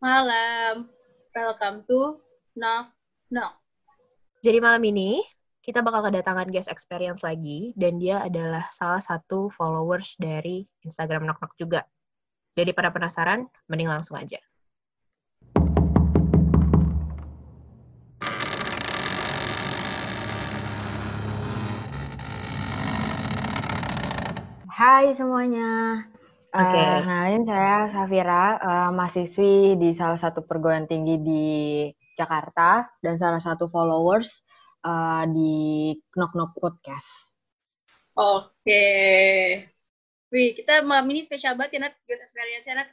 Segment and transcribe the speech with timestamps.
[0.00, 0.88] Malam.
[1.36, 2.24] Welcome to
[2.56, 2.88] Knock
[3.28, 3.52] Knock.
[4.40, 5.20] Jadi malam ini
[5.60, 11.44] kita bakal kedatangan guest experience lagi dan dia adalah salah satu followers dari Instagram Knock
[11.44, 11.84] Knock juga.
[12.56, 14.40] Jadi pada penasaran, mending langsung aja.
[24.64, 26.08] Hai semuanya.
[26.50, 26.82] Oke.
[26.82, 31.46] Eh, kenalin saya Safira, eh, mahasiswi di salah satu perguruan tinggi di
[32.18, 34.42] Jakarta dan salah satu followers
[34.82, 35.54] eh, di
[36.18, 37.38] Knock Knock Podcast.
[38.18, 38.86] Oke.
[40.30, 41.94] Wih, kita malam ini spesial banget ya, Nat.
[42.02, 42.88] Guest experience ya, Nat.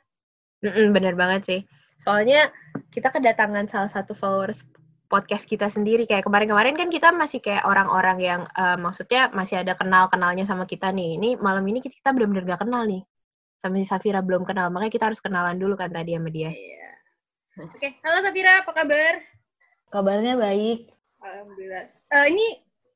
[0.62, 1.60] Mm-mm, bener banget sih.
[2.02, 2.54] Soalnya
[2.94, 4.62] kita kedatangan salah satu followers
[5.10, 6.06] podcast kita sendiri.
[6.06, 10.94] Kayak kemarin-kemarin kan kita masih kayak orang-orang yang eh, maksudnya masih ada kenal-kenalnya sama kita
[10.94, 11.18] nih.
[11.18, 13.02] Ini malam ini kita bener-bener gak kenal nih.
[13.58, 14.70] Sama si Safira belum kenal.
[14.70, 16.54] Makanya kita harus kenalan dulu kan tadi sama dia.
[16.54, 16.90] Iya.
[17.58, 19.14] Oke, halo Safira, apa kabar?
[19.90, 20.94] Kabarnya baik.
[21.26, 21.84] Alhamdulillah.
[21.90, 22.46] Eh, ini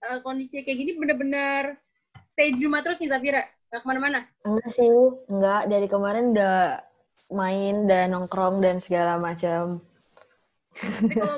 [0.06, 1.82] eh, kondisi kayak gini bener-bener
[2.30, 3.42] stay di rumah terus nih Safira,
[3.74, 4.30] gak ke mana-mana.
[4.46, 4.92] Enggak sih,
[5.34, 5.66] enggak.
[5.66, 6.78] Dari kemarin udah
[7.34, 9.82] main dan nongkrong dan segala macam.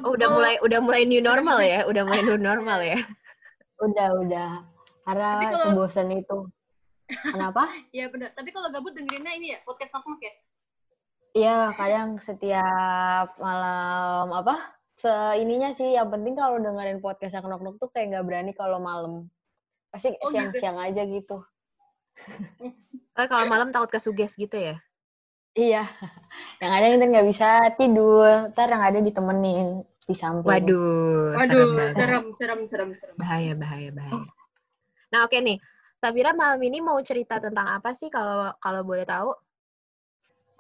[0.04, 1.88] Oh, udah kalau- mulai udah mulai new normal ya.
[1.88, 3.00] Udah mulai new normal ya.
[3.80, 4.52] Udah, udah.
[5.08, 6.52] Karena sebosan itu.
[7.22, 7.70] Kenapa?
[7.96, 8.34] Iya bener.
[8.34, 10.34] Tapi kalau gabut dengerinnya ini ya podcast Knock ya.
[11.34, 14.54] Iya, kadang setiap malam apa?
[15.02, 19.28] Seininya sih, yang penting kalau dengerin podcast yang knock tuh kayak nggak berani kalau malam.
[19.90, 20.38] Pasti Oh, gitu.
[20.38, 21.42] siang-siang aja gitu.
[23.18, 24.78] Oh, kalau malam takut kesuges gitu ya.
[25.58, 25.90] Iya.
[26.62, 27.48] Yang ada ntar nggak bisa
[27.82, 30.50] tidur, ntar yang ada ditemenin di samping.
[30.50, 33.16] Waduh, Waduh, serem, serem, serem, serem.
[33.18, 34.22] Bahaya, bahaya, bahaya.
[35.10, 35.58] Nah, oke nih.
[36.04, 39.30] Sabira malam ini mau cerita tentang apa sih kalau kalau boleh tahu?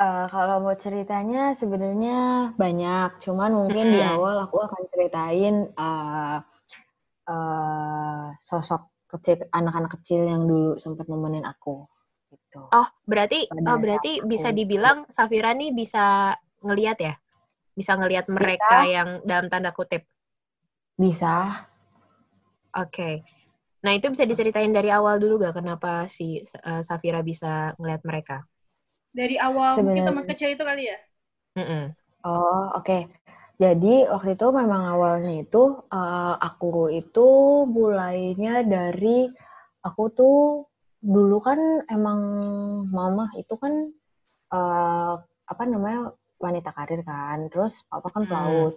[0.06, 2.14] Eh, kalau mau ceritanya sebenarnya
[2.62, 4.12] banyak, cuman mungkin di Mm-mm.
[4.12, 5.56] awal aku akan ceritain
[5.86, 6.36] eh
[7.34, 11.76] eh, sosok kecil anak-anak kecil yang dulu sempat nemenin aku
[12.34, 12.62] gitu.
[12.78, 16.03] Oh, berarti Pada oh berarti saat bisa aku- dibilang Safira nih bisa
[16.66, 17.14] ngelihat ya?
[17.80, 20.03] Bisa ngelihat mereka yang dalam tanda kutip.
[20.98, 21.34] Bisa.
[22.76, 23.24] Oke.
[23.84, 28.38] Nah, itu bisa diceritain dari awal dulu gak kenapa si eh, Safira bisa ngelihat mereka?
[29.14, 30.98] Dari awal kita Sebenarnya- masih kecil itu kali ya.
[31.60, 31.84] Mm-mm.
[32.24, 32.98] Oh, oke.
[33.60, 35.62] Jadi waktu itu memang awalnya itu
[35.92, 37.28] eh, aku itu
[37.70, 39.28] mulainya dari
[39.84, 40.38] aku tuh
[41.04, 41.60] dulu kan
[41.92, 42.20] emang
[42.90, 43.74] mama itu kan
[44.56, 45.14] eh,
[45.52, 48.72] apa namanya wanita karir kan, terus papa kan Hmm.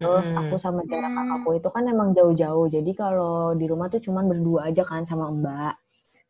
[0.00, 1.16] Terus aku sama jarak Hmm.
[1.16, 2.66] kakakku itu kan emang jauh-jauh.
[2.76, 5.72] Jadi kalau di rumah tuh cuman berdua aja kan sama Mbak.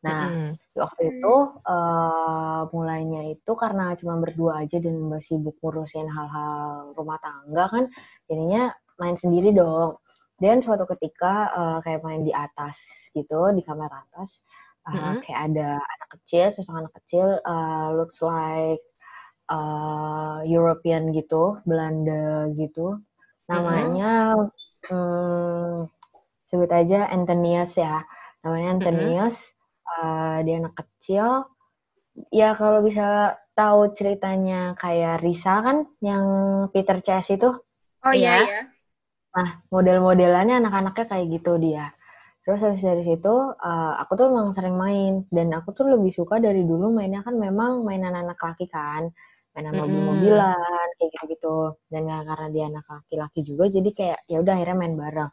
[0.07, 0.59] Nah, Mm-mm.
[0.83, 1.33] waktu itu
[1.73, 7.85] eh, mulainya itu karena cuma berdua aja dan mbak sibuk ngurusin hal-hal rumah tangga kan
[8.31, 8.63] jadinya
[9.01, 9.99] main sendiri dong
[10.43, 12.77] dan suatu ketika eh, kayak main di atas
[13.17, 14.31] gitu di kamar atas
[14.89, 15.23] eh, Mhm.
[15.23, 18.83] kayak ada anak kecil sosok anak kecil eh, looks like
[19.51, 22.99] eh, European gitu Belanda gitu
[23.49, 24.37] namanya
[24.87, 25.89] hmm,
[26.47, 28.05] sebut aja Antonius ya.
[28.45, 31.49] Namanya Antonius Eh, dia anak kecil.
[32.35, 36.25] Ya kalau bisa tahu ceritanya kayak Risa kan yang
[36.75, 37.51] Peter Chess itu?
[38.05, 38.63] Oh iya, iya.
[39.29, 41.95] nah model-modelannya anak-anaknya kayak gitu dia.
[42.43, 45.25] Terus habis dari situ eh, aku tuh emang sering main.
[45.31, 47.25] Dan aku tuh lebih suka dari dulu mainnya.
[47.25, 49.09] Kan memang mainan anak laki kan
[49.59, 51.75] mainan mobil-mobilan kayak gitu-gitu.
[51.91, 55.31] Dan ya karena dia anak laki-laki juga jadi kayak ya udah akhirnya main bareng.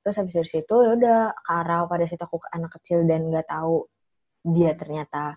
[0.00, 3.84] Terus habis dari situ ya udah karena pada situ aku anak kecil dan nggak tahu
[4.48, 5.36] dia ternyata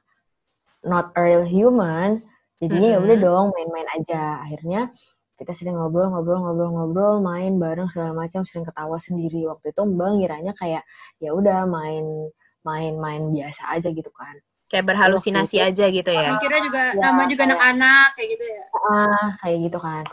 [0.88, 2.16] not a real human
[2.64, 4.40] jadinya ya udah dong main-main aja.
[4.48, 4.88] Akhirnya
[5.36, 9.44] kita sering ngobrol-ngobrol-ngobrol-ngobrol main bareng segala macam sering ketawa sendiri.
[9.52, 10.88] Waktu itu mbak ngiranya kayak
[11.20, 12.32] ya udah main
[12.64, 14.36] main-main biasa aja gitu kan
[14.70, 16.30] Kayak berhalusinasi Waktu aja gitu ya.
[16.38, 18.64] Mikirnya juga Ya, nama juga anak-anak kayak gitu ya.
[18.90, 20.04] ah kayak gitu kan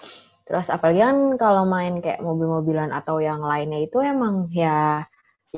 [0.47, 5.03] terus apalagi kan kalau main kayak mobil-mobilan atau yang lainnya itu emang ya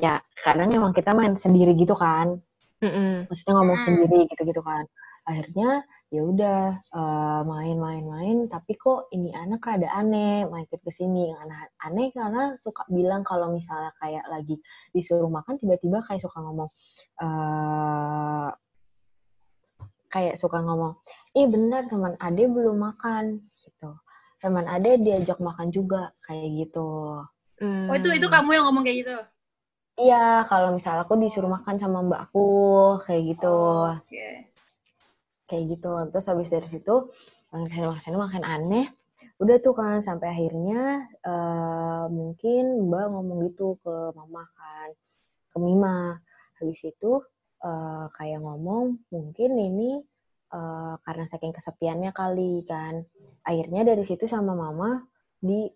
[0.01, 2.41] ya kadang emang kita main sendiri gitu kan
[2.81, 3.29] Mm-mm.
[3.29, 3.85] maksudnya ngomong Hmm.
[3.87, 4.83] sendiri gitu-gitu kan
[5.29, 11.69] akhirnya ya udah eh, main-main-main tapi kok ini anak rada aneh main ke sini aneh
[11.85, 14.57] aneh karena suka bilang kalau misalnya kayak lagi
[14.95, 16.69] disuruh makan tiba-tiba kayak suka ngomong
[17.21, 18.49] eh
[20.09, 20.97] kayak suka ngomong
[21.37, 23.89] ih bener teman ade belum makan gitu
[24.41, 27.21] teman ade diajak makan juga kayak gitu
[27.89, 28.35] Oh itu itu Hmm.
[28.39, 29.15] kamu yang ngomong kayak gitu.
[29.99, 32.47] iya kalau misalnya aku disuruh makan sama mbakku
[33.03, 33.51] kayak gitu
[33.99, 34.47] Oke.
[35.49, 37.11] kayak gitu terus habis dari situ
[37.51, 38.85] makin ke sini makin aneh
[39.43, 44.89] udah tuh kan sampai akhirnya uh, mungkin mbak ngomong gitu ke mama kan
[45.51, 46.15] ke Mima
[46.59, 47.11] habis itu
[47.63, 49.99] uh, kayak ngomong mungkin ini
[50.53, 53.03] uh, karena saking kesepiannya kali kan
[53.45, 55.03] akhirnya dari situ sama mama
[55.39, 55.69] di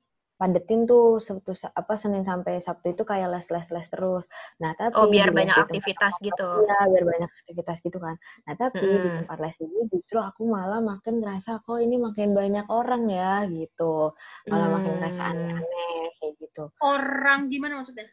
[0.44, 4.28] padetin tuh Sabtu apa Senin sampai Sabtu itu kayak les les les terus.
[4.60, 6.68] Nah tapi oh biar banyak aktivitas gitu.
[6.68, 8.20] Iya biar banyak aktivitas gitu kan.
[8.44, 9.00] Nah tapi hmm.
[9.00, 13.48] di tempat les ini justru aku malah makin ngerasa kok ini makin banyak orang ya
[13.48, 14.12] gitu.
[14.52, 14.76] Malah hmm.
[14.76, 15.32] makin ngerasa hmm.
[15.32, 16.64] aneh-aneh kayak gitu.
[16.84, 18.10] Orang gimana maksudnya?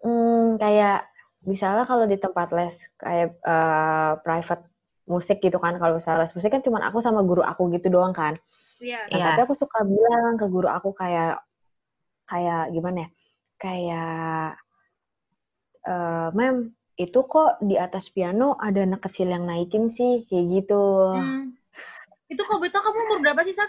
[0.00, 1.04] Hmm kayak
[1.48, 4.64] misalnya kalau di tempat les kayak uh, private
[5.08, 8.12] musik gitu kan kalau misalnya les musik kan cuma aku sama guru aku gitu doang
[8.12, 8.36] kan
[8.80, 9.00] Iya.
[9.12, 9.26] Nah, yeah.
[9.36, 11.44] tapi aku suka bilang ke guru aku kayak
[12.24, 13.08] kayak gimana ya?
[13.60, 14.44] Kayak
[15.84, 21.12] uh, mem itu kok di atas piano ada anak kecil yang naikin sih kayak gitu.
[21.12, 21.52] Hmm.
[22.32, 23.68] Itu kok betul kamu umur berapa sih, Sat?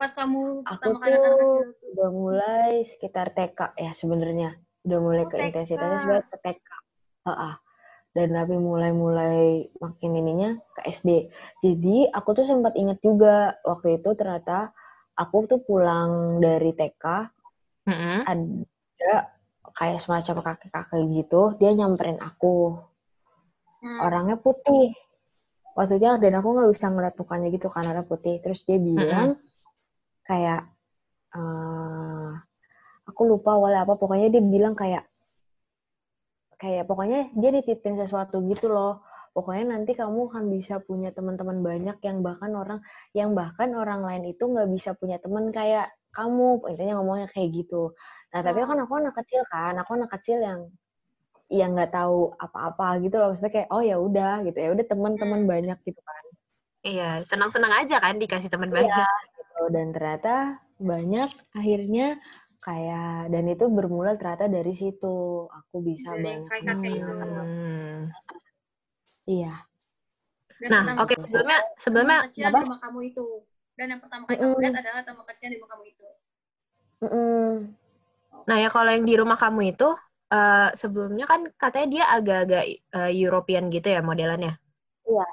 [0.00, 1.64] Pas kamu pertama kali anak kecil?
[1.92, 4.56] Udah mulai sekitar TK ya sebenarnya.
[4.88, 6.68] Udah mulai oh, ke intensitasnya sebenarnya ke TK.
[7.28, 7.54] Heeh
[8.16, 11.30] dan tapi mulai-mulai makin ininya ke SD.
[11.62, 14.74] Jadi aku tuh sempat inget juga waktu itu ternyata
[15.18, 17.04] aku tuh pulang dari TK
[17.90, 18.18] mm-hmm.
[18.22, 19.14] ada
[19.74, 22.78] kayak semacam kakek-kakek gitu dia nyamperin aku
[23.82, 23.98] mm.
[23.98, 24.94] orangnya putih
[25.74, 30.22] maksudnya dan aku nggak bisa ngeliat mukanya gitu karena putih terus dia bilang mm-hmm.
[30.22, 30.62] kayak
[31.34, 32.38] uh,
[33.10, 35.07] aku lupa awalnya apa pokoknya dia bilang kayak
[36.58, 39.00] kayak pokoknya dia dititipin sesuatu gitu loh.
[39.32, 42.82] Pokoknya nanti kamu akan bisa punya teman-teman banyak yang bahkan orang
[43.14, 46.66] yang bahkan orang lain itu nggak bisa punya teman kayak kamu.
[46.66, 47.94] Intinya ngomongnya kayak gitu.
[48.34, 49.78] Nah tapi kan aku anak kecil kan.
[49.78, 50.60] Aku anak kecil yang
[51.48, 53.30] yang nggak tahu apa-apa gitu loh.
[53.30, 54.58] Maksudnya kayak oh ya udah gitu.
[54.58, 55.50] Ya udah teman-teman hmm.
[55.54, 56.24] banyak gitu kan.
[56.82, 58.90] Iya senang-senang aja kan dikasih teman banyak.
[58.90, 59.06] iya,
[59.38, 59.62] gitu.
[59.74, 60.34] dan ternyata
[60.78, 62.18] banyak akhirnya
[62.68, 65.48] kayak dan itu bermula ternyata dari situ.
[65.48, 67.98] Aku bisa dari banyak kakek itu hmm.
[69.24, 69.54] iya.
[70.60, 72.60] Dan nah oke okay, sebelumnya sebelumnya kecil apa?
[72.68, 73.26] rumah kamu itu.
[73.78, 76.06] Dan yang pertama kali mm kamu lihat adalah teman kecil di rumah kamu itu.
[76.98, 77.48] Mm -mm.
[78.42, 79.88] nah ya kalau yang di rumah kamu itu
[80.34, 84.58] uh, sebelumnya kan katanya dia agak-agak uh, European gitu ya modelannya?
[85.06, 85.28] Iya.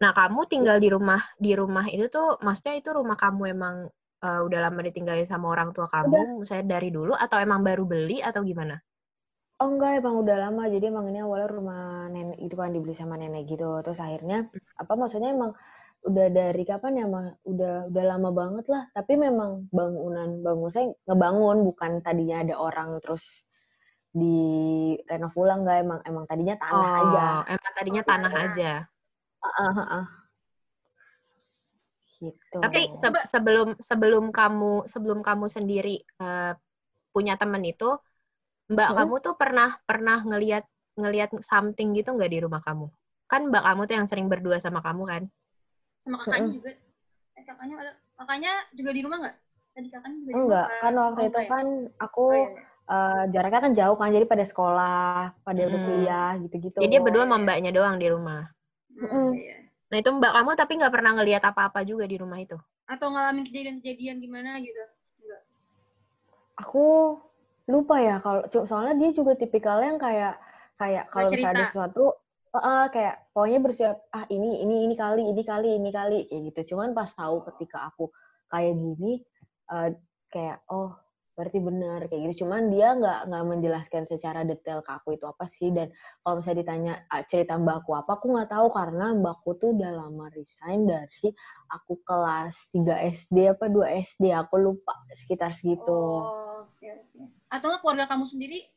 [0.00, 3.76] Nah kamu tinggal di rumah di rumah itu tuh maksudnya itu rumah kamu emang
[4.24, 6.24] uh, udah lama ditinggalin sama orang tua kamu, udah.
[6.44, 8.76] misalnya dari dulu atau emang baru beli atau gimana?
[9.60, 10.72] Oh enggak, emang udah lama.
[10.72, 13.84] Jadi emang ini awalnya rumah nenek itu kan dibeli sama nenek gitu.
[13.84, 14.48] Terus akhirnya
[14.80, 15.52] apa maksudnya emang
[16.00, 18.88] udah dari kapan ya mah udah udah lama banget lah.
[18.96, 23.44] Tapi memang bangunan bangun saya ngebangun bukan tadinya ada orang terus
[24.10, 27.26] di renov ulang enggak emang emang tadinya tanah oh, aja.
[27.52, 28.72] Emang tadinya tanah aja.
[29.44, 30.04] Uh, uh, uh,
[32.20, 32.56] Gitu.
[32.60, 36.52] Tapi se sebelum sebelum kamu sebelum kamu sendiri uh,
[37.16, 37.96] punya temen itu,
[38.68, 38.96] mbak hmm?
[39.00, 40.68] kamu tuh pernah pernah ngelihat
[41.00, 42.92] ngelihat something gitu nggak di rumah kamu?
[43.24, 45.22] Kan mbak kamu tuh yang sering berdua sama kamu kan?
[46.04, 46.56] Sama kakaknya hmm.
[46.60, 46.70] juga.
[47.40, 49.36] Eh, kakaknya ada kakaknya juga di rumah nggak?
[49.70, 52.68] Tadi kakaknya juga Enggak, kan waktu itu kan aku oh, iya.
[52.90, 55.78] Uh, jaraknya kan jauh kan, jadi pada sekolah, pada hmm.
[55.78, 56.74] kuliah gitu-gitu.
[56.82, 58.50] Jadi dia berdua sama mbaknya doang di rumah.
[58.90, 59.69] Hmm, iya.
[59.90, 62.54] Nah itu mbak kamu tapi nggak pernah ngelihat apa-apa juga di rumah itu?
[62.86, 64.82] Atau ngalamin kejadian-kejadian gimana gitu?
[65.22, 65.42] Enggak.
[66.62, 66.86] Aku
[67.66, 70.34] lupa ya kalau soalnya dia juga tipikalnya yang kayak
[70.78, 72.04] kayak kalau misalnya ada sesuatu
[72.54, 76.74] uh, kayak pokoknya bersiap ah ini ini ini kali ini kali ini kali kayak gitu.
[76.74, 78.10] Cuman pas tahu ketika aku
[78.50, 79.22] kayak gini
[79.70, 79.90] uh,
[80.30, 80.94] kayak oh
[81.40, 82.44] berarti benar kayak gitu.
[82.44, 85.72] Cuman dia nggak nggak menjelaskan secara detail ke aku itu apa sih.
[85.72, 85.88] Dan
[86.20, 86.94] kalau misalnya ditanya
[87.24, 88.20] cerita mbakku apa?
[88.20, 91.32] Aku nggak tahu karena mbakku tuh udah lama resign dari
[91.72, 95.88] aku kelas 3 SD apa 2 SD aku lupa sekitar segitu.
[96.20, 97.24] Oh, okay, okay.
[97.48, 98.68] atau keluarga kamu sendiri?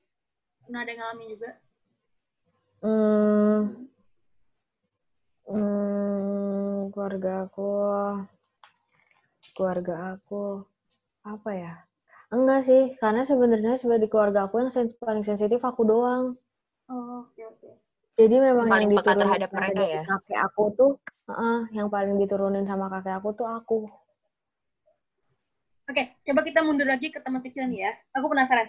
[0.63, 1.49] Pernah ada yang ngalamin juga?
[2.83, 3.59] Hmm,
[5.51, 7.71] hmm keluarga aku
[9.55, 10.63] keluarga aku
[11.23, 11.73] apa ya
[12.33, 16.33] Enggak sih, karena sebenarnya sebagai keluarga aku yang sens paling sensitif aku doang.
[16.89, 17.61] Oh, oke okay, oke.
[17.61, 17.73] Okay.
[18.13, 20.01] Jadi memang paling yang diturunin terhadap mereka ya.
[20.01, 20.91] Kakek aku tuh,
[21.29, 23.79] uh, yang paling diturunin sama kakek aku tuh aku.
[25.85, 27.91] Oke, okay, coba kita mundur lagi ke teman kecil nih ya.
[28.17, 28.65] Aku penasaran.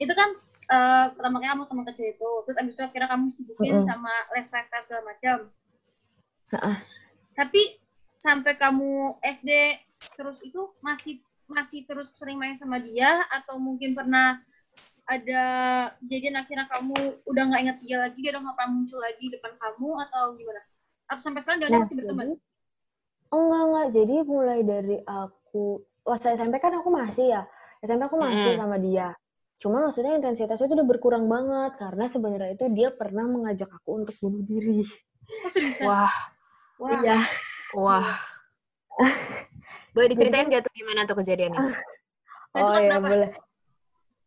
[0.00, 0.32] Itu kan
[0.72, 3.88] uh, pertama kali kamu teman kecil itu, terus abis itu akhirnya kamu sibukin mm -hmm.
[3.88, 5.36] sama les-les segala macam.
[6.56, 6.78] Uh.
[7.36, 7.62] Tapi
[8.16, 9.50] sampai kamu SD
[10.16, 14.38] terus itu masih masih terus sering main sama dia atau mungkin pernah
[15.08, 15.44] ada
[16.04, 19.32] kejadian akhirnya kamu udah nggak inget dia lagi dia udah nggak pernah muncul lagi di
[19.32, 20.60] depan kamu atau gimana?
[21.08, 22.28] Atau sampai sekarang dia nah, masih berteman?
[23.32, 23.86] Oh enggak enggak.
[23.96, 25.64] Jadi mulai dari aku
[26.04, 27.42] waktu SMP kan aku masih ya.
[27.80, 28.60] SMP aku masih hmm.
[28.60, 29.08] sama dia.
[29.58, 34.14] Cuma maksudnya intensitasnya itu udah berkurang banget karena sebenarnya itu dia pernah mengajak aku untuk
[34.20, 34.84] bunuh diri.
[35.28, 35.50] Oh,
[35.88, 36.12] wah.
[36.78, 37.00] Wah.
[37.00, 37.18] Iya.
[37.76, 38.08] Wah
[39.98, 41.58] boleh diceritain gak tuh gimana tuh kejadiannya
[42.54, 43.30] oh iya boleh.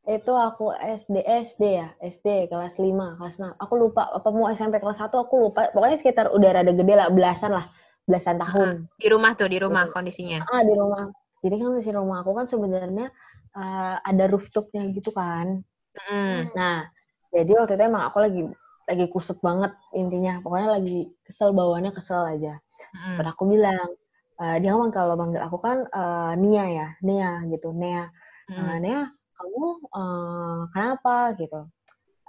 [0.01, 4.81] Itu aku SD SD ya SD kelas 5 kelas 6 aku lupa apa mau SMP
[4.81, 5.69] kelas 1 aku lupa.
[5.69, 7.69] Pokoknya sekitar udah rada gede lah belasan lah
[8.09, 8.89] belasan tahun.
[8.97, 9.93] di rumah tuh di rumah gitu.
[9.93, 10.41] kondisinya?
[10.49, 11.05] Ah di rumah.
[11.45, 13.13] Jadi kan di rumah aku kan sebenarnya
[13.53, 15.61] uh, ada rooftopnya gitu kan.
[15.91, 16.55] Mm.
[16.55, 16.87] nah
[17.35, 18.41] jadi waktu itu emang aku lagi
[18.89, 20.41] lagi kusut banget intinya.
[20.41, 22.57] Pokoknya lagi kesel bawaannya kesel aja.
[22.89, 23.21] Mm.
[23.21, 24.00] terus aku bilang
[24.41, 28.09] uh, dia ngomong kalau manggil aku kan uh, Nia ya Nia gitu Nia.
[28.49, 28.57] Mm.
[28.57, 29.01] uh, Nia
[29.37, 31.37] kamu uh, kenapa?
[31.37, 31.61] Gitu.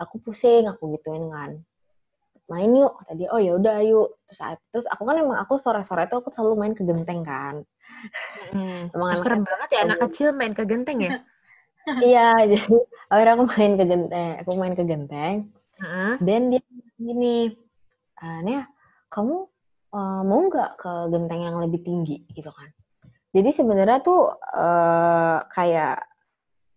[0.01, 1.61] Aku pusing aku gituin kan.
[2.51, 4.21] Main yuk tadi oh ya udah yuk.
[4.29, 7.65] Terus terus aku kan emang aku sore sore itu aku selalu main ke genteng kan.
[8.51, 8.91] Hmm.
[8.91, 11.13] emang serem banget ya anak kecil main ke genteng ya?
[11.83, 12.79] Iya jadi
[13.11, 15.35] akhirnya aku main ke genteng aku main ke genteng.
[16.23, 16.63] Dan dia
[16.95, 17.51] gini
[18.23, 18.63] Nih,
[19.11, 19.51] kamu
[19.93, 22.69] uh, mau nggak ke genteng yang lebih tinggi gitu kan
[23.33, 26.05] jadi sebenarnya tuh uh, kayak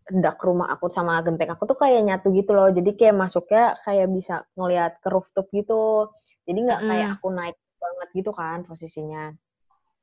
[0.06, 2.72] dak rumah aku sama genteng aku tuh kayak nyatu gitu loh.
[2.72, 6.14] Jadi kayak masuknya kayak bisa ngelihat ke rooftop gitu.
[6.48, 6.88] Jadi nggak mm.
[6.88, 9.34] kayak aku naik banget gitu kan posisinya.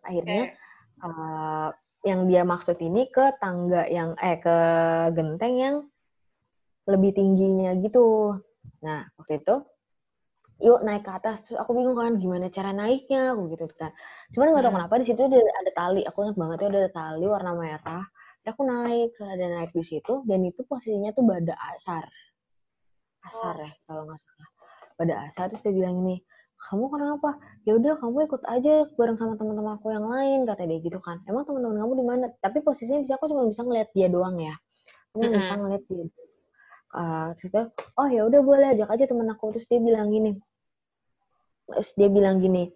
[0.04, 1.07] Akhirnya okay.
[1.07, 1.69] uh, eh,
[2.12, 4.57] yang dia maksud ini ke tangga yang eh ke
[5.16, 5.76] genteng yang
[6.85, 8.37] lebih tingginya gitu.
[8.83, 9.54] Nah, waktu itu
[10.62, 11.42] yuk naik ke atas.
[11.45, 13.35] Terus aku bingung kan gimana cara naiknya?
[13.35, 13.90] Aku gitu kan.
[14.31, 16.02] Cuman nggak tahu kenapa di situ ada, ada tali.
[16.07, 18.04] Aku ingat banget ya ada tali warna merah.
[18.47, 20.23] Aku naik ada naik di situ.
[20.23, 22.07] Dan itu posisinya tuh pada asar.
[23.26, 23.66] Asar oh.
[23.66, 24.49] ya kalau nggak salah.
[24.95, 26.23] Pada asar terus dia bilang ini
[26.62, 27.42] kamu kenapa?
[27.66, 31.19] Ya udah kamu ikut aja bareng sama teman-teman aku yang lain kata dia gitu kan.
[31.26, 32.25] Emang teman-teman kamu di mana?
[32.38, 34.54] Tapi posisinya di aku cuma bisa ngeliat dia doang ya.
[35.11, 35.38] Aku mm -hmm.
[35.42, 36.07] bisa ngeliat dia.
[36.92, 39.50] Uh, terus oh ya udah boleh ajak aja teman aku.
[39.59, 40.38] Terus dia bilang gini
[41.73, 42.71] terus dia bilang gini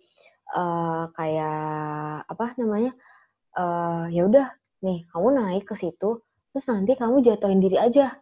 [0.56, 2.92] uh, kayak apa namanya
[3.56, 4.48] uh, ya udah
[4.84, 6.20] nih kamu naik ke situ
[6.52, 8.16] terus nanti kamu jatuhin diri aja.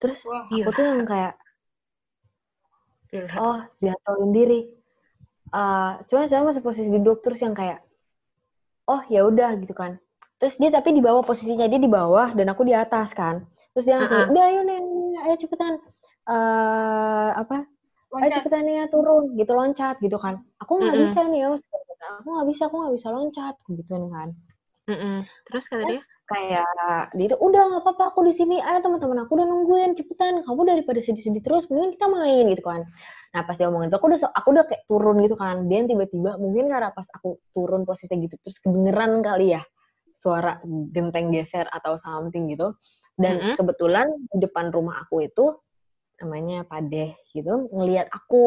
[0.00, 1.36] Terus Wah, aku tuh yang kayak
[3.36, 4.60] oh jatuhin diri.
[5.52, 7.84] Uh, cuma saya masih posisi duduk terus yang kayak
[8.88, 10.00] oh ya udah gitu kan.
[10.40, 13.44] Terus dia tapi di bawah posisinya dia di bawah dan aku di atas kan.
[13.76, 14.32] Terus dia langsung uh -huh.
[14.32, 14.80] udah ayo nih
[15.24, 15.74] ayo cepetan.
[16.24, 17.68] Uh, apa
[18.14, 18.30] loncat.
[18.30, 21.02] ayo cepetan ya turun gitu loncat gitu kan aku nggak -uh.
[21.02, 21.48] bisa nih ya
[22.22, 24.30] aku nggak bisa aku nggak bisa loncat gitu kan
[24.84, 25.24] Mm-mm.
[25.48, 26.02] Terus kata dia?
[26.24, 30.72] Kayak dia udah nggak apa-apa aku di sini ayo teman-teman aku udah nungguin cepetan kamu
[30.72, 32.88] daripada sedih-sedih terus mending kita main gitu kan
[33.36, 36.40] nah pas dia ngomongin itu aku udah aku udah kayak turun gitu kan dia tiba-tiba
[36.40, 39.62] mungkin karena pas aku turun posisi gitu terus kedengeran kali ya
[40.16, 40.64] suara
[40.96, 42.72] genteng geser atau something gitu
[43.20, 43.54] dan mm-hmm.
[43.60, 45.60] kebetulan di depan rumah aku itu
[46.22, 48.44] namanya Padeh gitu ngelihat aku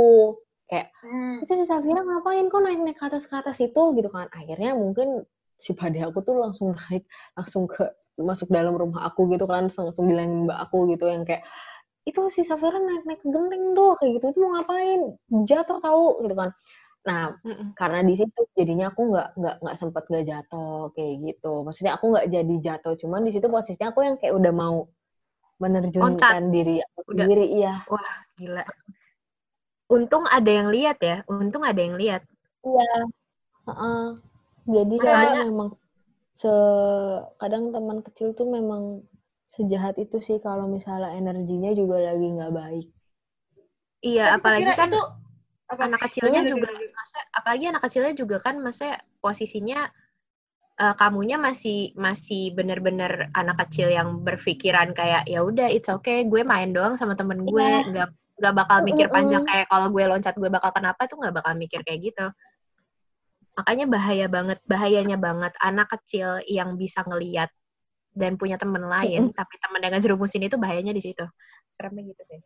[0.67, 1.43] kayak hmm.
[1.43, 2.47] itu si Safira ngapain?
[2.51, 3.81] Kok naik naik ke atas ke atas itu?
[3.95, 4.27] Gitu kan.
[4.35, 5.23] Akhirnya mungkin
[5.57, 10.05] si pade aku tuh langsung naik langsung ke masuk dalam rumah aku gitu kan langsung
[10.09, 11.45] bilang mbak aku gitu yang kayak
[12.07, 15.01] itu si Safira naik naik ke genteng tuh kayak gitu itu mau ngapain?
[15.43, 16.49] Jatuh tahu gitu kan.
[17.07, 21.53] Nah mm karena di situ jadinya aku nggak nggak nggak sempet nggak jatuh kayak gitu.
[21.67, 24.75] Maksudnya aku nggak jadi jatuh cuman di situ posisinya aku yang kayak udah mau
[25.57, 26.53] menerjunkan Oncat.
[26.53, 27.25] diri aku udah.
[27.25, 28.65] sendiri iya wah gila
[29.87, 32.21] untung ada yang lihat ya untung ada yang lihat
[32.65, 32.89] iya
[33.67, 34.05] uh -uh.
[34.67, 35.69] Jadi kadang memang
[36.35, 36.53] se
[37.39, 39.01] kadang teman kecil tuh memang
[39.47, 42.87] sejahat itu sih kalau misalnya energinya juga lagi nggak baik.
[44.03, 45.01] Iya, Tapi apalagi kan itu
[45.67, 49.87] apa, anak kecilnya juga masa apalagi anak kecilnya juga kan masa posisinya
[50.81, 56.41] uh, kamunya masih masih bener-bener anak kecil yang berpikiran kayak ya udah it's okay gue
[56.41, 57.85] main doang sama temen gue iya.
[57.85, 61.53] nggak nggak bakal mikir panjang kayak kalau gue loncat gue bakal kenapa tuh nggak bakal
[61.57, 62.25] mikir kayak gitu
[63.57, 67.49] Makanya bahaya banget, bahayanya banget anak kecil yang bisa ngeliat
[68.13, 69.37] dan punya temen lain, mm -hmm.
[69.37, 71.25] tapi temen dengan jerumusin itu bahayanya di situ.
[71.73, 72.41] Seremnya gitu sih.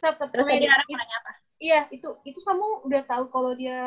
[0.00, 1.32] Terus tadi Nara nanya apa?
[1.62, 3.80] Iya, itu itu kamu udah tahu kalau dia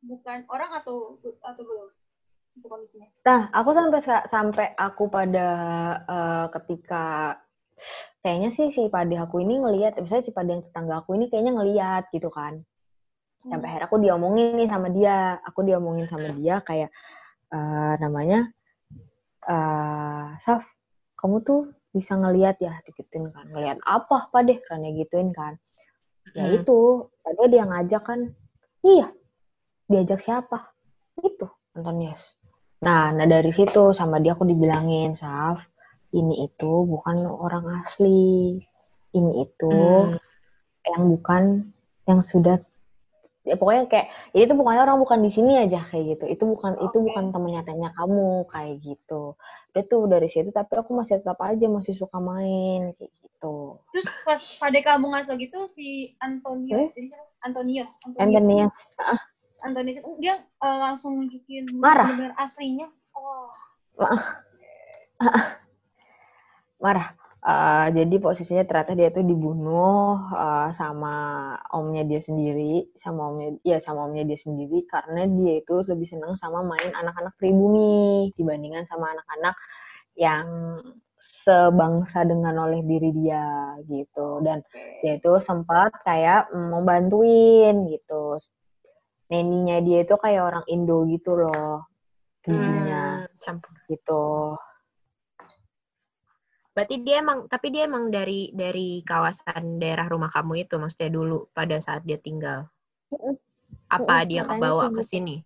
[0.00, 1.88] bukan orang atau atau belum?
[2.62, 3.08] Kondisinya.
[3.26, 5.48] Nah, aku sampai sampai aku pada
[6.06, 7.36] uh, ketika
[8.22, 11.52] kayaknya sih si pade aku ini ngelihat, misalnya si pade yang tetangga aku ini kayaknya
[11.58, 12.62] ngelihat gitu kan.
[13.44, 15.36] Sampai akhirnya aku diomongin nih sama dia.
[15.44, 16.88] Aku diomongin sama dia kayak
[17.52, 18.48] uh, namanya
[19.44, 20.64] uh, Saf
[21.20, 21.60] kamu tuh
[21.92, 22.80] bisa ngelihat ya?
[22.88, 23.50] Dikituin kan.
[23.52, 25.60] Ngelihat apa deh karena gituin kan.
[26.32, 26.56] Ya hmm.
[26.62, 28.20] itu tadi dia ngajak kan
[28.80, 29.12] iya
[29.92, 30.72] diajak siapa?
[31.20, 31.46] Itu
[31.76, 32.43] Antonius
[32.82, 35.62] Nah, nah dari situ sama dia aku dibilangin, Saf,
[36.10, 38.58] ini itu bukan orang asli.
[39.14, 40.18] Ini itu hmm.
[40.90, 41.42] yang bukan
[42.04, 42.58] yang sudah
[43.44, 46.80] ya pokoknya kayak ini tuh pokoknya orang bukan di sini aja kayak gitu itu bukan
[46.80, 46.88] okay.
[46.88, 49.36] itu bukan temen nyatanya kamu kayak gitu
[49.76, 54.08] udah tuh dari situ tapi aku masih tetap aja masih suka main kayak gitu terus
[54.24, 57.44] pas pada kamu ngasih gitu si Antonio hmm?
[57.44, 59.20] Antonius Antonius ah.
[59.64, 62.12] Antonius dia uh, langsung nunjukin marah.
[62.12, 62.92] benar aslinya.
[63.16, 63.48] Oh.
[66.84, 67.16] marah.
[67.44, 71.12] Uh, jadi posisinya ternyata dia tuh dibunuh uh, sama
[71.76, 76.40] omnya dia sendiri, sama omnya ya sama omnya dia sendiri karena dia itu lebih senang
[76.40, 79.52] sama main anak-anak pribumi dibandingkan sama anak-anak
[80.16, 80.48] yang
[81.44, 84.40] sebangsa dengan oleh diri dia gitu.
[84.40, 84.64] Dan
[85.04, 88.40] dia itu sempat kayak membantuin gitu
[89.34, 91.82] neninya dia itu kayak orang Indo gitu loh
[92.46, 94.54] hmm, campur gitu
[96.74, 101.46] Berarti dia emang, tapi dia emang dari dari kawasan daerah rumah kamu itu, maksudnya dulu
[101.54, 102.66] pada saat dia tinggal.
[103.86, 105.10] Apa dia kebawa ke gitu.
[105.14, 105.36] sini?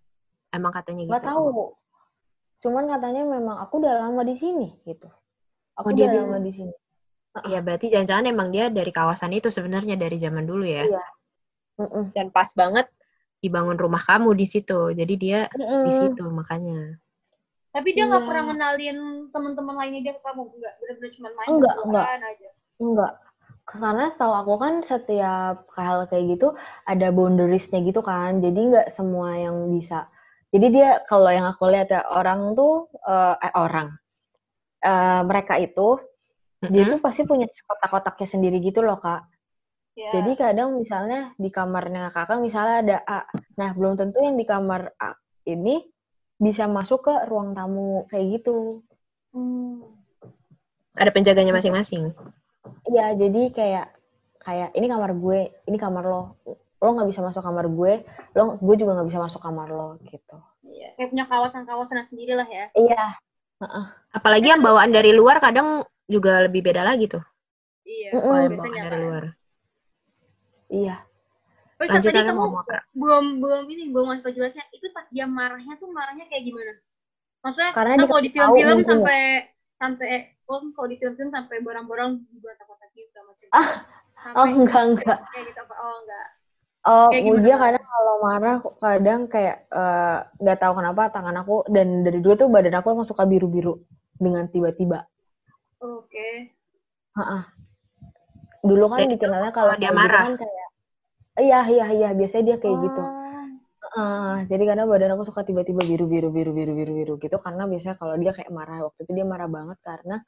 [0.49, 1.13] Emang katanya gitu?
[1.13, 1.77] Gak tahu.
[2.65, 5.05] Cuman katanya memang aku udah lama di sini gitu.
[5.77, 6.73] Aku oh, udah dia lama di sini.
[7.45, 10.89] Iya, berarti jangan-jangan emang dia dari kawasan itu sebenarnya dari zaman dulu ya.
[10.89, 11.05] Iya.
[12.17, 12.89] Dan pas banget
[13.39, 14.91] dibangun rumah kamu di situ.
[14.95, 16.99] Jadi dia mm di situ makanya.
[17.69, 18.27] Tapi dia nggak iya.
[18.27, 18.97] pernah ngenalin
[19.29, 20.73] teman-teman lainnya dia ke kamu enggak?
[20.81, 22.05] Benar-benar cuma main enggak, enggak.
[22.09, 22.49] aja.
[22.81, 23.13] Enggak.
[23.69, 26.47] Karena setahu aku kan setiap hal kayak gitu
[26.89, 28.41] ada boundariesnya gitu kan.
[28.41, 30.09] Jadi nggak semua yang bisa.
[30.49, 33.93] Jadi dia kalau yang aku lihat ya orang tuh uh, eh orang
[34.81, 36.73] uh, mereka itu mm-hmm.
[36.73, 39.28] dia tuh pasti punya kotak-kotaknya sendiri gitu loh kak.
[39.99, 40.15] Yeah.
[40.15, 43.19] Jadi kadang misalnya di kamarnya kakak misalnya ada A.
[43.59, 45.11] Nah belum tentu yang di kamar A
[45.43, 45.83] ini
[46.39, 48.79] bisa masuk ke ruang tamu kayak gitu.
[49.35, 49.83] Hmm.
[50.95, 52.15] Ada penjaganya masing-masing.
[52.87, 53.87] Iya, jadi kayak
[54.39, 56.39] kayak ini kamar gue, ini kamar lo.
[56.79, 58.07] Lo nggak bisa masuk kamar gue,
[58.39, 60.39] lo gue juga nggak bisa masuk kamar lo gitu.
[60.63, 62.71] Iya, kayak punya kawasan-kawasan sendiri lah ya.
[62.71, 63.19] Iya.
[63.59, 63.85] Uh-uh.
[64.15, 67.23] Apalagi yang bawaan dari luar kadang juga lebih beda lagi tuh.
[67.83, 68.39] Iya, uh -uh.
[68.47, 69.23] biasanya dari luar.
[70.69, 70.97] Iya.
[71.79, 72.43] Oh, Lanjut tadi kamu
[72.91, 74.65] belum belum ini belum ngasih tau jelasnya.
[74.75, 76.73] Itu pas dia marahnya tuh marahnya kayak gimana?
[77.39, 79.79] Maksudnya Karena kan kalau di film-film sampai ya.
[79.79, 80.09] sampai
[80.51, 83.69] oh kalau di film-film sampai borang-borang buat apa gitu macam ah,
[84.35, 85.19] Oh enggak enggak.
[85.31, 85.75] Kayak gitu apa?
[85.79, 86.27] Oh enggak.
[86.89, 92.07] Oh, dia kadang kalau marah kadang kayak eh, nggak uh, tahu kenapa tangan aku dan
[92.07, 93.79] dari dulu tuh badan aku emang suka biru-biru
[94.19, 95.07] dengan tiba-tiba.
[95.79, 96.11] Oke.
[96.11, 96.33] Okay.
[97.19, 97.58] Heeh.
[98.65, 100.67] Dulu kan dikenalnya kalau dia marah kan kayak
[101.39, 102.09] Iya, iya, iya.
[102.11, 102.99] Biasanya dia kayak gitu.
[102.99, 103.07] oh.
[103.07, 103.17] gitu.
[103.89, 107.65] Uh, jadi karena badan aku suka tiba-tiba biru biru biru biru biru biru gitu karena
[107.65, 110.21] biasanya kalau dia kayak marah waktu itu dia marah banget karena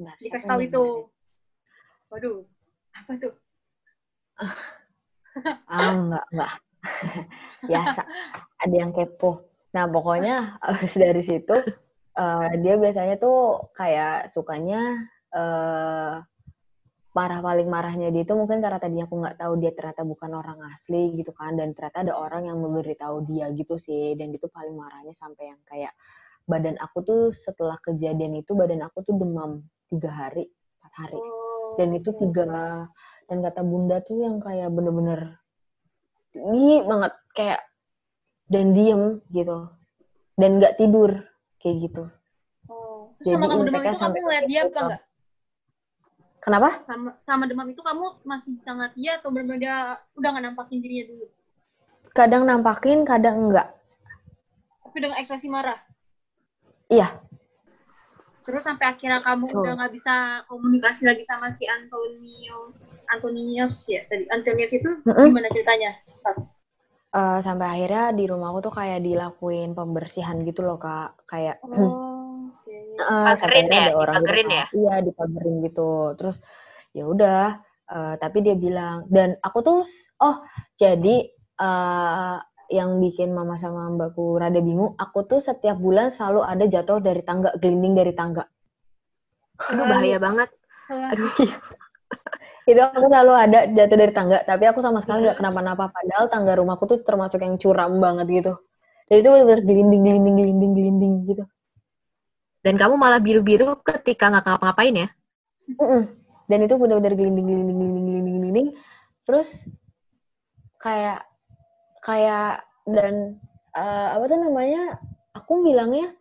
[0.00, 0.84] nah, dikasih tahu itu
[2.08, 2.48] waduh
[2.96, 3.34] apa tuh
[5.68, 6.52] ah enggak enggak
[7.68, 8.02] biasa
[8.56, 9.44] ada yang kepo
[9.76, 11.56] nah pokoknya habis dari situ
[12.16, 16.24] uh, dia biasanya tuh kayak sukanya uh,
[17.12, 20.58] marah paling marahnya dia itu mungkin karena tadi aku nggak tahu dia ternyata bukan orang
[20.72, 24.72] asli gitu kan dan ternyata ada orang yang memberitahu dia gitu sih dan itu paling
[24.72, 25.92] marahnya sampai yang kayak
[26.48, 29.60] badan aku tuh setelah kejadian itu badan aku tuh demam
[29.92, 30.48] tiga hari
[30.80, 31.20] empat hari
[31.76, 32.44] dan itu oh, tiga
[33.28, 35.36] dan kata bunda tuh yang kayak bener-bener
[36.32, 37.60] ini banget kayak
[38.48, 39.68] dan diem gitu
[40.40, 41.28] dan nggak tidur
[41.60, 42.04] kayak gitu.
[42.68, 43.12] Oh.
[43.20, 45.00] Terus sama kamu demam itu kamu ngeliat dia apa enggak?
[46.42, 46.82] Kenapa?
[46.82, 49.76] Sama, sama demam itu kamu masih bisa ngeliat dia atau benar-benar dia
[50.18, 51.26] udah nggak nampakin dirinya dulu?
[52.10, 53.70] Kadang nampakin, kadang enggak.
[54.82, 55.78] Tapi dengan ekspresi marah?
[56.90, 57.14] Iya.
[58.42, 59.62] Terus sampai akhirnya kamu oh.
[59.62, 65.26] udah nggak bisa komunikasi lagi sama si Antonius, Antonius ya tadi Antonius itu mm -hmm.
[65.30, 65.94] gimana ceritanya?
[67.14, 72.11] Uh, sampai akhirnya di rumahku tuh kayak dilakuin pembersihan gitu loh kak, kayak oh
[73.00, 73.92] uh, sampai ya?
[73.92, 74.66] ada orang gitu, ya?
[74.72, 76.12] iya dipagerin gitu.
[76.18, 76.36] Terus
[76.92, 77.42] ya udah
[77.88, 79.80] uh, tapi dia bilang dan aku tuh
[80.20, 80.36] oh
[80.76, 81.28] jadi
[81.60, 82.36] uh,
[82.72, 87.20] yang bikin mama sama mbakku rada bingung aku tuh setiap bulan selalu ada jatuh dari
[87.24, 88.44] tangga gelinding dari tangga.
[89.60, 90.48] Itu bahaya banget.
[90.90, 91.56] Aduh iya.
[92.70, 96.54] itu aku selalu ada jatuh dari tangga tapi aku sama sekali nggak kenapa-napa padahal tangga
[96.54, 98.52] rumahku tuh termasuk yang curam banget gitu.
[99.10, 101.44] Dan itu benar-benar gelinding gelinding gelinding gelinding gitu
[102.62, 105.08] dan kamu malah biru-biru ketika nggak ngapa-ngapain ya?
[106.46, 108.68] Dan itu benar-benar gelinding, gelinding, gelinding, gelinding, gelinding.
[109.26, 109.48] Terus
[110.78, 111.26] kayak
[112.06, 113.42] kayak dan
[113.74, 115.02] uh, apa tuh namanya?
[115.34, 116.14] Aku bilangnya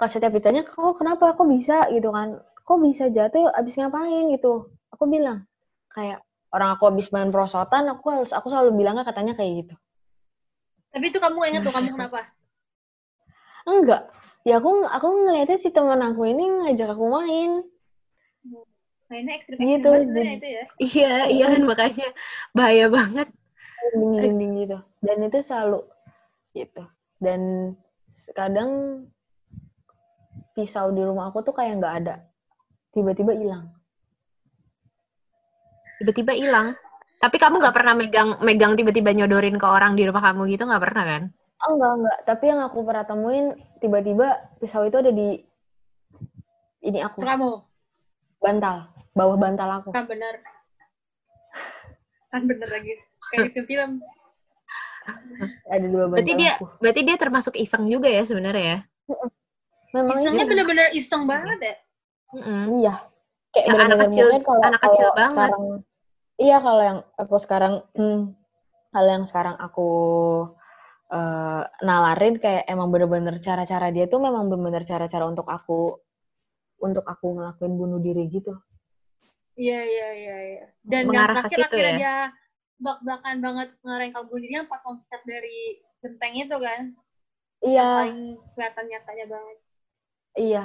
[0.00, 1.36] kalau setiap ditanya kok kenapa?
[1.36, 1.88] Kok bisa?
[1.92, 2.40] gitu kan.
[2.64, 3.52] Kok bisa jatuh?
[3.52, 4.32] Abis ngapain?
[4.32, 4.72] gitu.
[4.96, 5.44] Aku bilang
[5.92, 9.74] kayak orang aku abis main prosotan aku harus aku selalu bilangnya katanya kayak gitu.
[10.96, 12.32] Tapi itu kamu ingat tuh kamu kenapa?
[13.68, 14.08] Enggak
[14.46, 17.66] ya aku aku ngeliatnya si teman aku ini ngajak aku main.
[19.08, 20.64] Mainnya ekstrim gitu itu ya?
[20.76, 22.08] iya iya kan makanya
[22.52, 23.28] bahaya banget.
[23.96, 24.78] Dinding-dinding gitu.
[25.00, 25.80] Dan itu selalu
[26.52, 26.84] gitu.
[27.18, 27.72] Dan
[28.36, 28.70] kadang
[30.52, 32.16] pisau di rumah aku tuh kayak nggak ada.
[32.92, 33.72] Tiba-tiba hilang.
[35.98, 36.76] Tiba-tiba hilang.
[37.18, 40.68] Tapi kamu nggak pernah megang megang tiba-tiba nyodorin ke orang di rumah kamu gitu?
[40.68, 41.22] Nggak pernah kan
[41.66, 42.18] oh enggak enggak.
[42.28, 43.46] Tapi yang aku pernah temuin
[43.82, 44.26] tiba-tiba
[44.62, 45.42] pisau itu ada di
[46.86, 47.18] ini aku.
[47.24, 47.50] Kamu
[48.38, 48.86] bantal
[49.18, 49.90] bawah bantal aku.
[49.90, 50.38] Kan benar.
[52.30, 52.94] Kan bener lagi.
[53.34, 53.90] Kayak di film.
[55.72, 56.64] Ada dua bantal berarti dia aku.
[56.78, 58.78] berarti dia termasuk iseng juga ya sebenarnya ya?
[59.96, 60.50] Memang isengnya iya.
[60.52, 61.74] bener-bener iseng banget ya?
[62.36, 62.62] Mm-mm.
[62.84, 62.94] Iya.
[63.56, 65.32] Kayak Yang anak bener-bener kecil- mungkin kalau anak kecil kalau banget.
[65.32, 65.64] Sekarang,
[66.38, 68.20] iya kalau yang aku sekarang hmm,
[68.92, 69.88] kalau yang sekarang aku
[71.08, 75.98] eh, nalarin kayak emang bener-bener cara-cara dia tuh memang bener-bener cara-cara untuk aku
[76.78, 78.54] untuk aku ngelakuin bunuh diri gitu.
[79.58, 81.98] iya iya iya iya dan yang Mengarah ke terakhir situ akhirnya ya?
[81.98, 82.16] dia
[82.78, 86.82] bak-bakan banget ngarahin kabur dirinya pas loncat dari genteng itu kan
[87.58, 89.56] Iya, paling kelihatan nyatanya banget
[90.38, 90.64] iya.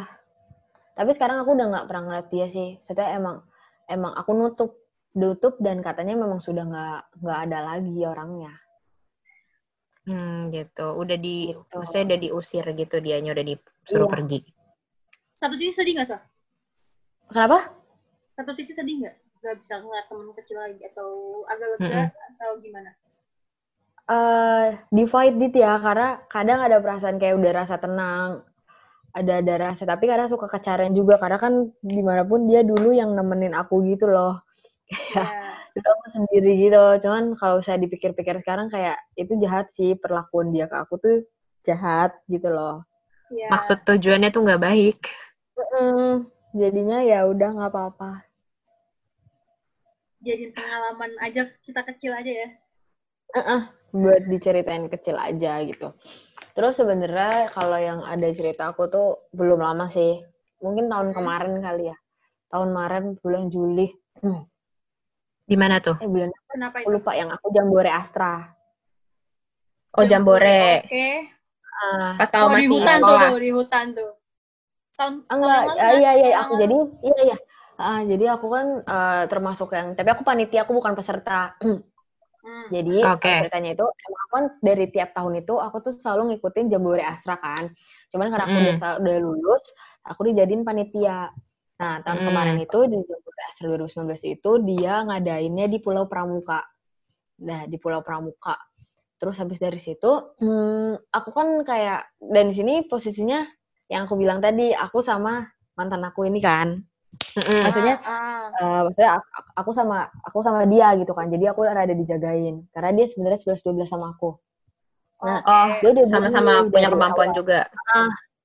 [0.94, 2.78] Tapi sekarang aku udah nggak pernah ngeliat dia sih.
[2.78, 3.42] Maksudnya emang
[3.90, 4.72] emang aku nutup
[5.18, 8.54] nutup dan katanya memang sudah nggak nggak ada lagi orangnya.
[10.04, 10.88] Hmm, gitu.
[11.00, 11.76] Udah di, Gitu.
[11.76, 14.14] maksudnya udah diusir gitu dianya udah disuruh Iya.
[14.14, 14.40] pergi.
[15.34, 16.22] satu sisi sedih nggak sih
[17.34, 17.74] Kenapa?
[18.38, 21.10] satu sisi sedih nggak nggak bisa ngeliat temen kecil lagi atau
[21.50, 22.92] agak lega atau gimana
[24.04, 28.46] eh divide dit ya karena kadang ada perasaan kayak udah rasa tenang
[29.12, 32.94] ada ada rasa tapi kadang suka kecarian juga karena kan di mana pun dia dulu
[32.94, 34.38] yang nemenin aku gitu loh
[35.18, 35.43] ya dulu
[35.82, 40.76] aku sendiri gitu cuman kalau saya dipikir-pikir sekarang kayak itu jahat sih perlakuan dia ke
[40.78, 41.26] aku tuh
[41.66, 42.86] jahat gitu loh
[43.34, 45.00] ya Maksud tujuannya tuh nggak baik.
[45.58, 48.12] Mm, jadinya ya udah nggak apa-apa
[50.22, 52.50] jadi pengalaman aja kita kecil aja ya
[53.94, 55.94] buat diceritain kecil aja gitu.
[56.58, 60.18] Terus sebenarnya kalau yang ada cerita aku tuh belum lama sih.
[60.66, 61.18] Mungkin tahun Hmm.
[61.22, 61.98] kemarin kali ya.
[62.50, 63.88] Tahun kemarin bulan Juli.
[64.22, 64.46] Hmm.
[65.44, 66.00] Di mana tuh?
[66.00, 68.56] Eh bulan kenapa aku itu lupa yang aku Jambore Astra.
[69.94, 70.88] Oh, Jambore.
[70.90, 71.08] oke
[71.74, 74.12] Ah, Pas kamu oh di masih hutan tuh tuh, di hutan tuh
[74.94, 75.94] tahun Ah, enggak, kan?
[75.98, 77.38] iya iya aku jadi iya iya.
[77.82, 81.58] Ah, jadi aku kan eh, termasuk yang tapi aku panitia aku bukan peserta.
[81.60, 81.82] Hmm.
[82.76, 83.28] Jadi Oke.
[83.28, 87.04] eh, ceritanya itu emang aku kan dari tiap tahun itu aku tuh selalu ngikutin Jambore
[87.04, 87.72] Astra kan.
[88.14, 88.80] Cuman karena aku udah, Mm.
[88.80, 89.64] sa- udah lulus,
[90.06, 91.32] aku dijadiin panitia.
[91.82, 92.28] Nah, tahun Mm.
[92.30, 96.62] kemarin itu di Jambore Astra 2019 itu dia ngadainnya di Pulau Pramuka.
[97.44, 98.56] Nah, di Pulau Pramuka.
[99.18, 103.48] Terus habis dari situ, hmm, aku kan kayak dan di sini posisinya
[103.88, 106.78] yang aku bilang tadi, aku sama mantan aku ini kan.
[107.38, 107.62] Mm-mm.
[107.66, 108.34] Maksudnya ah, ah.
[108.54, 109.98] Eh, maksudnya aku, aku sama
[110.30, 114.14] aku sama dia gitu kan jadi aku rada dijagain karena dia sebenarnya 11 12 sama
[114.14, 114.38] aku
[115.26, 117.38] nah Oh, dia udah sama-sama punya kemampuan awal.
[117.42, 117.60] juga.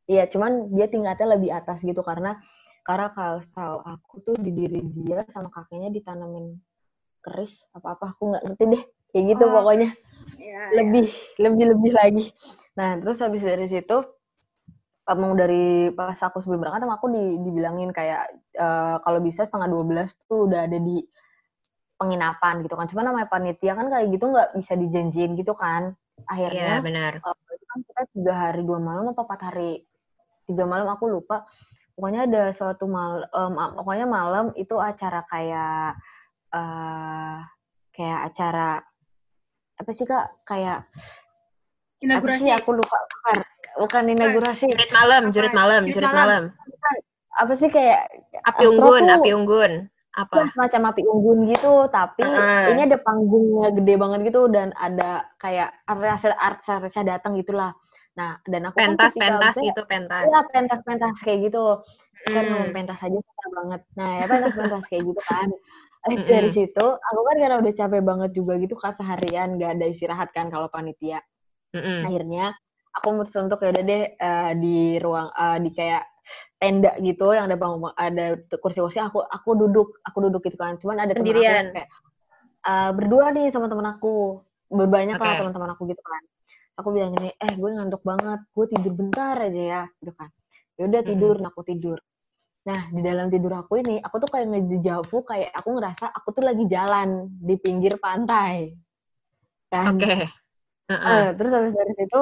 [0.08, 2.40] iya cuman dia tingkatnya lebih atas gitu karena
[2.88, 6.56] karena kalau tahu aku tuh di diri dia sama kakeknya ditanamin
[7.20, 8.82] keris apa apa aku nggak ngerti deh.
[9.12, 9.88] Kayak gitu Oh, pokoknya.
[10.40, 12.24] ya, lebih lebih lebih lagi.
[12.80, 13.96] Nah terus habis dari situ
[15.04, 19.68] emang dari pas aku sebelum berangkat emang aku di, dibilangin kayak eh, kalau bisa setengah
[19.68, 21.04] 12 tuh udah ada di
[22.00, 22.86] penginapan gitu kan.
[22.88, 25.92] Cuma namanya panitia kan kayak gitu nggak bisa dijanjiin gitu kan.
[25.92, 27.12] Iya, akhirnya benar.
[27.20, 29.84] eh, itu kan kita tiga hari dua malam apa empat hari.
[30.48, 31.44] Tiga malam aku lupa
[31.98, 35.98] pokoknya ada suatu mal em, a- pokoknya malam itu acara kayak
[36.54, 37.36] eh
[37.90, 38.78] kayak acara
[39.74, 43.36] apa sih kak kayak apa inaugurasi sih aku lupa bukan,
[43.82, 46.22] bukan inaugurasi Jurit malam, jurit malam, Jurit jurit malam.
[46.22, 46.44] malam.
[47.34, 48.06] apa sih kayak
[48.46, 49.72] Api unggun, tuh- api unggun.
[50.14, 50.50] Apa?
[50.54, 52.74] Semacam api unggun gitu tapi Heeh.
[52.74, 57.74] ini ada panggungnya gede banget gitu dan ada kayak artis artis datang gitulah
[58.18, 60.22] nah dan aku kan Pentas, ketika pentas gitu, pentas.
[60.26, 61.64] Iya, pentas-pentas kayak gitu.
[62.26, 62.50] Kan Hmm.
[62.50, 63.80] ngomong pentas aja susah banget.
[63.94, 65.48] Nah, ya pentas-pentas kayak gitu kan.
[66.10, 66.26] Mm-mm.
[66.26, 70.28] Dari situ, aku kan karena udah capek banget juga gitu kan seharian, gak ada istirahat
[70.34, 71.22] kan kalau panitia.
[71.74, 72.06] Mm-mm.
[72.06, 72.58] Akhirnya,
[72.98, 76.02] aku mutus untuk ya udah deh eh, di ruang, eh, di kayak
[76.60, 78.26] tenda gitu yang ada bang ada
[78.60, 81.88] kursi-kursi aku aku duduk aku duduk gitu kan cuman ada teman aku kayak
[82.68, 85.38] eh, berdua nih sama temen aku berbanyak lah Oke.
[85.40, 86.22] teman-teman aku gitu kan
[86.78, 90.30] aku bilang gini eh gue ngantuk banget gue tidur bentar aja ya gitu kan.
[90.78, 91.98] Ya udah tidur nah aku tidur.
[92.62, 96.46] Nah di dalam tidur aku ini aku tuh kayak ngejavu kayak aku ngerasa aku tuh
[96.46, 98.78] lagi jalan di pinggir pantai
[99.74, 99.98] kan?
[99.98, 100.06] Oke.
[100.06, 100.22] Okay.
[100.88, 101.10] uh -uh.
[101.10, 102.20] uh, terus habis dari situ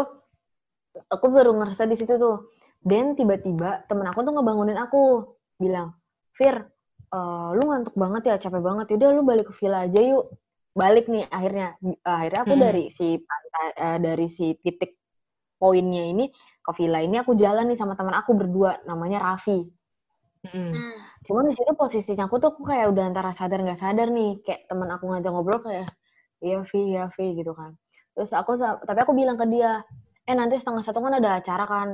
[1.12, 2.56] aku baru ngerasa di situ tuh.
[2.80, 5.92] Dan tiba-tiba temen aku tuh ngebangunin aku bilang
[6.32, 6.64] Fir
[7.12, 8.96] uh, lu ngantuk banget ya capek banget.
[8.96, 10.32] Yaudah lu balik ke villa aja yuk
[10.76, 11.80] balik nih akhirnya.
[12.04, 12.62] Akhirnya aku hmm.
[12.62, 15.00] dari si pantai uh, dari si titik
[15.56, 16.28] poinnya ini
[16.60, 19.64] ke villa ini aku jalan nih sama teman aku berdua namanya Raffi.
[20.46, 20.70] Hmm.
[21.26, 24.70] cuman di situ posisinya aku tuh aku kayak udah antara sadar nggak sadar nih kayak
[24.70, 25.90] teman aku ngajak ngobrol kayak
[26.38, 27.74] iya Vi iya Vi gitu kan.
[28.14, 29.82] Terus aku tapi aku bilang ke dia
[30.22, 31.88] eh nanti setengah satu kan ada acara kan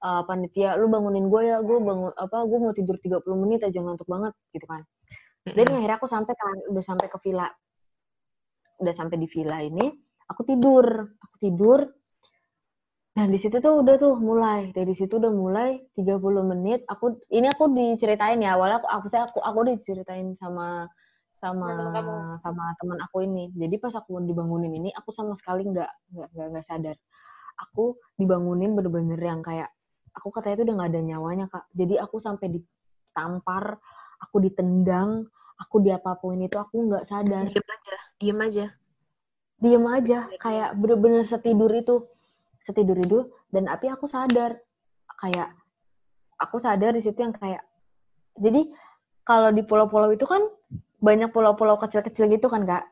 [0.00, 3.76] uh, panitia lu bangunin gue ya gue bangun apa gue mau tidur 30 menit aja
[3.76, 4.88] ngantuk banget gitu kan.
[5.44, 7.48] Dan akhirnya aku sampai kan udah sampai ke villa
[8.78, 9.90] udah sampai di villa ini
[10.28, 10.86] aku tidur
[11.18, 11.80] aku tidur.
[13.18, 16.22] Nah di situ tuh udah tuh mulai dari situ udah mulai 30
[16.54, 16.86] menit.
[16.86, 20.86] Aku ini aku diceritain ya awalnya aku aku saya aku aku diceritain sama
[21.42, 21.66] sama
[22.38, 23.50] sama teman aku ini.
[23.58, 26.94] Jadi pas aku dibangunin ini aku sama sekali nggak nggak nggak sadar.
[27.58, 29.66] Aku dibangunin bener-bener yang kayak
[30.14, 31.64] aku katanya itu udah nggak ada nyawanya kak.
[31.74, 33.82] Jadi aku sampai ditampar
[34.18, 35.26] aku ditendang
[35.58, 37.50] aku diapapuin itu aku nggak sadar.
[37.50, 38.66] Diem aja diem aja.
[39.58, 42.06] Diem aja kayak bener-bener setidur itu.
[42.62, 43.18] Setidur itu
[43.50, 44.58] dan api aku sadar.
[45.18, 45.54] Kayak
[46.38, 47.62] aku sadar di situ yang kayak
[48.38, 48.70] jadi
[49.26, 50.46] kalau di pulau-pulau itu kan
[51.02, 52.84] banyak pulau-pulau kecil-kecil gitu kan kak?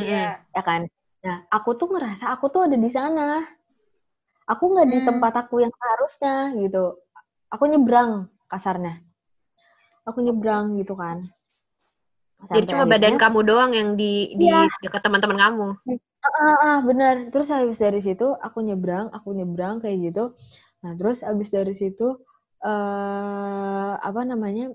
[0.00, 0.40] Iya.
[0.40, 0.56] Yeah.
[0.56, 0.88] ya kan?
[1.24, 3.44] Nah aku tuh ngerasa aku tuh ada di sana.
[4.48, 5.08] Aku nggak di hmm.
[5.12, 6.96] tempat aku yang seharusnya gitu.
[7.52, 9.04] Aku nyebrang kasarnya.
[10.08, 11.20] Aku nyebrang gitu kan
[12.38, 14.70] Sampai Jadi cuma akhirnya, badan kamu doang yang di di ya.
[14.78, 15.68] dekat teman-teman kamu.
[16.22, 17.14] Ah, ah, ah, benar.
[17.34, 20.38] Terus habis dari situ aku nyebrang, aku nyebrang kayak gitu.
[20.86, 22.14] Nah, terus habis dari situ
[22.62, 24.70] eh uh, apa namanya?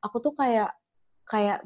[0.00, 0.72] Aku tuh kayak
[1.28, 1.60] kayak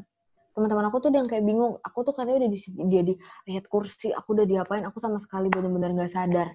[0.58, 1.78] teman-teman aku tuh yang kayak bingung.
[1.86, 2.58] Aku tuh katanya udah di
[2.90, 3.14] dia di
[3.46, 6.48] ayat kursi, aku udah diapain, aku sama sekali benar-benar nggak sadar.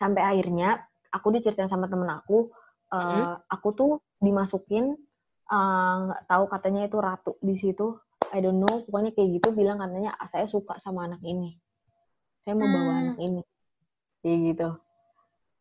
[0.00, 0.80] Sampai akhirnya
[1.12, 2.48] aku diceritain sama temen aku,
[2.88, 3.52] uh, hmm?
[3.52, 4.96] aku tuh dimasukin
[5.50, 7.98] uh, tahu katanya itu ratu di situ.
[8.34, 11.54] I don't know pokoknya kayak gitu bilang katanya ah, saya suka sama anak ini.
[12.42, 13.02] Saya mau bawa hmm.
[13.02, 13.42] anak ini.
[14.24, 14.68] Kayak gitu.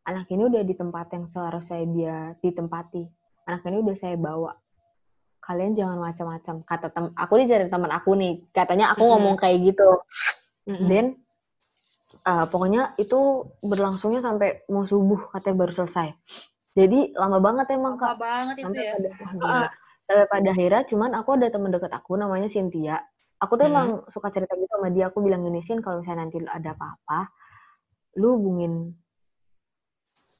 [0.03, 3.03] Anak ini udah di tempat yang seharusnya dia ditempati.
[3.47, 4.51] Anak ini udah saya bawa.
[5.43, 6.55] Kalian jangan macam-macam.
[6.63, 8.43] Kata tem aku dicari teman aku nih.
[8.51, 9.19] Katanya aku mm -hmm.
[9.19, 9.89] ngomong kayak gitu.
[10.63, 10.87] Mm -hmm.
[10.87, 11.07] then
[12.27, 16.15] uh, pokoknya itu berlangsungnya sampai mau subuh katanya baru selesai
[16.73, 18.17] jadi lama banget emang kak.
[18.17, 18.93] Lama banget itu ya.
[18.97, 19.09] Pada,
[19.45, 19.67] uh,
[20.09, 22.97] sampai pada akhirnya cuman aku ada temen deket aku namanya Cynthia.
[23.37, 23.73] Aku tuh hmm.
[23.75, 25.13] emang suka cerita gitu sama dia.
[25.13, 27.29] Aku bilang gini Sin kalau misalnya nanti ada apa-apa,
[28.17, 28.97] lu hubungin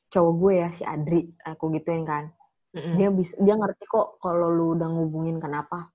[0.09, 1.29] cowok gue ya si Adri.
[1.45, 2.33] Aku gituin kan.
[2.73, 2.95] Mm-hmm.
[2.97, 5.92] Dia bisa dia ngerti kok kalau lu udah ngubungin kenapa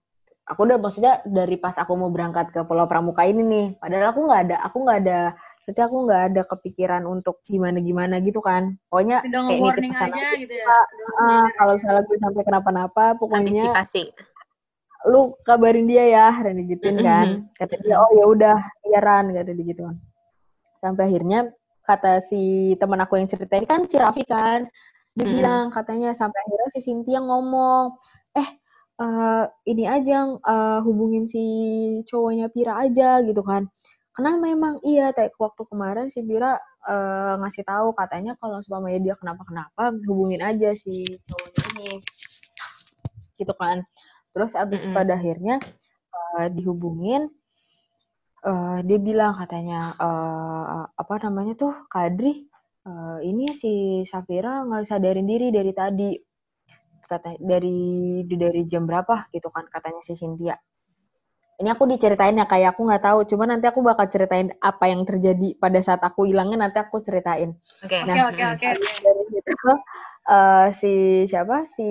[0.48, 4.20] aku udah maksudnya dari pas aku mau berangkat ke Pulau Pramuka ini nih padahal aku
[4.24, 5.20] nggak ada aku nggak ada
[5.68, 10.26] setiap aku nggak ada kepikiran untuk gimana gimana gitu kan pokoknya udah kayak warning aja
[10.40, 10.76] gitu ya
[11.20, 14.04] uh, kalau misalnya gue sampai kenapa-napa pokoknya Antisipasi.
[15.12, 17.06] lu kabarin dia ya dan digituin mm -hmm.
[17.06, 17.28] kan
[17.60, 18.58] kata dia oh ya udah
[18.88, 19.96] iya Ran kata dia gitu kan
[20.80, 21.38] sampai akhirnya
[21.84, 24.64] kata si teman aku yang cerita ini kan si Raffi kan
[25.12, 25.36] dia mm -hmm.
[25.36, 27.92] bilang katanya sampai akhirnya si Cynthia ngomong
[28.98, 31.42] uh, ini aja uh, hubungin si
[32.06, 33.70] cowoknya Pira aja gitu kan.
[34.14, 39.14] Karena memang iya kayak waktu kemarin si Pira uh, ngasih tahu katanya kalau supaya dia
[39.14, 41.90] kenapa-kenapa hubungin aja si cowoknya ini.
[43.38, 43.86] Gitu kan.
[44.34, 44.96] Terus abis mm -hmm.
[44.98, 45.56] pada akhirnya
[46.12, 47.30] uh, dihubungin
[48.44, 52.46] uh, dia bilang katanya uh, apa namanya tuh Kadri
[52.86, 56.10] uh, ini si Safira nggak sadarin diri dari tadi
[57.08, 60.60] kata dari dari jam berapa gitu kan katanya si Cynthia.
[61.58, 63.18] Ini aku diceritain ya kayak aku nggak tahu.
[63.26, 67.58] Cuma nanti aku bakal ceritain apa yang terjadi pada saat aku hilangnya nanti aku ceritain.
[67.82, 69.52] Oke nah, oke oke dari situ
[70.30, 70.92] uh, si
[71.26, 71.66] siapa?
[71.66, 71.88] Si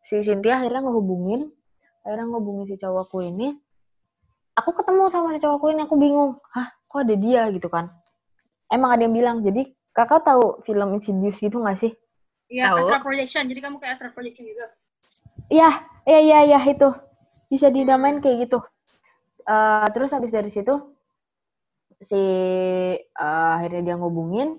[0.00, 1.52] si Cynthia akhirnya ngehubungin
[2.00, 3.52] akhirnya ngehubungin si cowokku ini.
[4.56, 7.52] Aku ketemu sama si cowokku ini aku bingung hah kok ada dia?
[7.52, 7.92] gitu kan.
[8.72, 9.36] Emang ada yang bilang.
[9.44, 11.92] Jadi kakak tahu film Insidious gitu nggak sih
[12.46, 13.44] Iya, astral projection.
[13.50, 14.62] Jadi kamu kayak astral projection gitu.
[15.50, 15.70] Iya,
[16.06, 16.90] iya, iya, iya itu.
[17.50, 18.58] Bisa dinamain kayak gitu.
[19.46, 20.74] Uh, terus habis dari situ
[22.02, 22.18] si
[22.98, 24.58] uh, akhirnya dia ngubungin,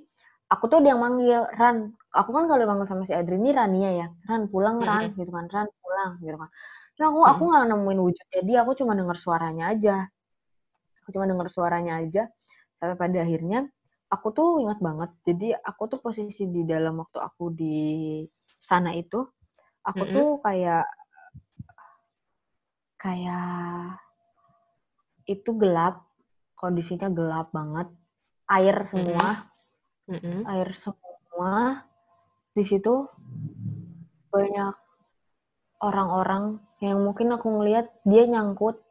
[0.50, 1.91] aku tuh dia manggil Ran.
[2.15, 4.08] Aku kan kalau manggil sama si Adri ini Rania ya.
[4.28, 5.45] Ran pulang Ran gitu kan.
[5.52, 6.50] Ran pulang gitu kan.
[6.97, 10.10] Nah, aku aku nggak nemuin wujudnya dia, aku cuma dengar suaranya aja.
[11.06, 12.26] Aku cuma dengar suaranya aja
[12.82, 13.69] sampai pada akhirnya
[14.07, 15.11] aku tuh ingat banget.
[15.27, 18.23] Jadi aku tuh posisi di dalam waktu aku di
[18.63, 19.23] sana itu,
[19.83, 20.15] aku mm -hmm.
[20.15, 20.85] tuh kayak
[22.97, 24.01] kayak
[25.27, 26.07] itu gelap,
[26.55, 27.87] kondisinya gelap banget,
[28.47, 29.47] air semua,
[30.07, 30.39] mm -hmm.
[30.47, 31.83] air semua.
[32.55, 33.05] Di situ
[34.33, 34.73] banyak
[35.81, 38.81] orang-orang yang mungkin aku ngelihat dia nyangkut,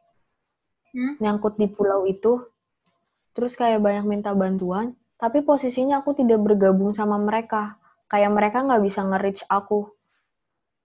[0.95, 1.19] hmm?
[1.19, 2.47] nyangkut di pulau itu,
[3.35, 8.81] terus kayak banyak minta bantuan, tapi posisinya aku tidak bergabung sama mereka, kayak mereka nggak
[8.85, 9.89] bisa nge-reach aku.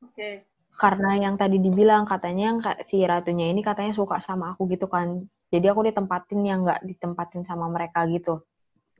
[0.02, 0.16] Oke.
[0.16, 0.34] Okay.
[0.72, 5.28] Karena yang tadi dibilang katanya yang si ratunya ini katanya suka sama aku gitu kan,
[5.52, 8.40] jadi aku ditempatin yang nggak ditempatin sama mereka gitu.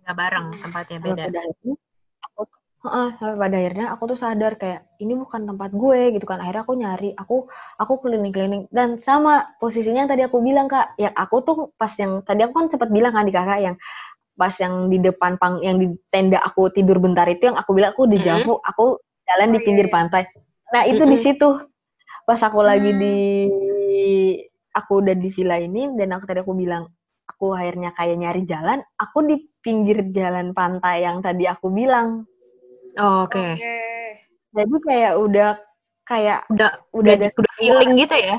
[0.05, 1.25] Nggak bareng tempatnya beda.
[1.33, 1.43] Pada
[2.29, 2.43] aku
[2.83, 6.67] Uh, sampai pada akhirnya aku tuh sadar kayak ini bukan tempat gue gitu kan akhirnya
[6.67, 7.47] aku nyari aku
[7.79, 12.27] aku keliling-keliling dan sama posisinya yang tadi aku bilang kak ya aku tuh pas yang
[12.27, 13.77] tadi aku kan sempat bilang kan di kakak yang
[14.39, 17.93] pas yang di depan pang yang di tenda aku tidur bentar itu yang aku bilang
[17.93, 18.59] aku di mm -hmm.
[18.65, 18.97] aku
[19.29, 19.97] jalan oh, di pinggir iya, iya.
[19.97, 20.23] pantai
[20.73, 21.13] nah itu mm -hmm.
[21.13, 21.49] di situ
[22.25, 23.17] pas aku lagi di
[24.73, 26.89] aku udah di villa ini dan aku tadi aku bilang
[27.29, 32.25] aku akhirnya kayak nyari jalan aku di pinggir jalan pantai yang tadi aku bilang
[33.01, 33.41] Oh, Oke.
[33.41, 33.51] Okay.
[33.57, 34.09] Okay.
[34.53, 35.51] Jadi kayak udah
[36.05, 38.37] kayak udah udah ada udah feeling gitu ya?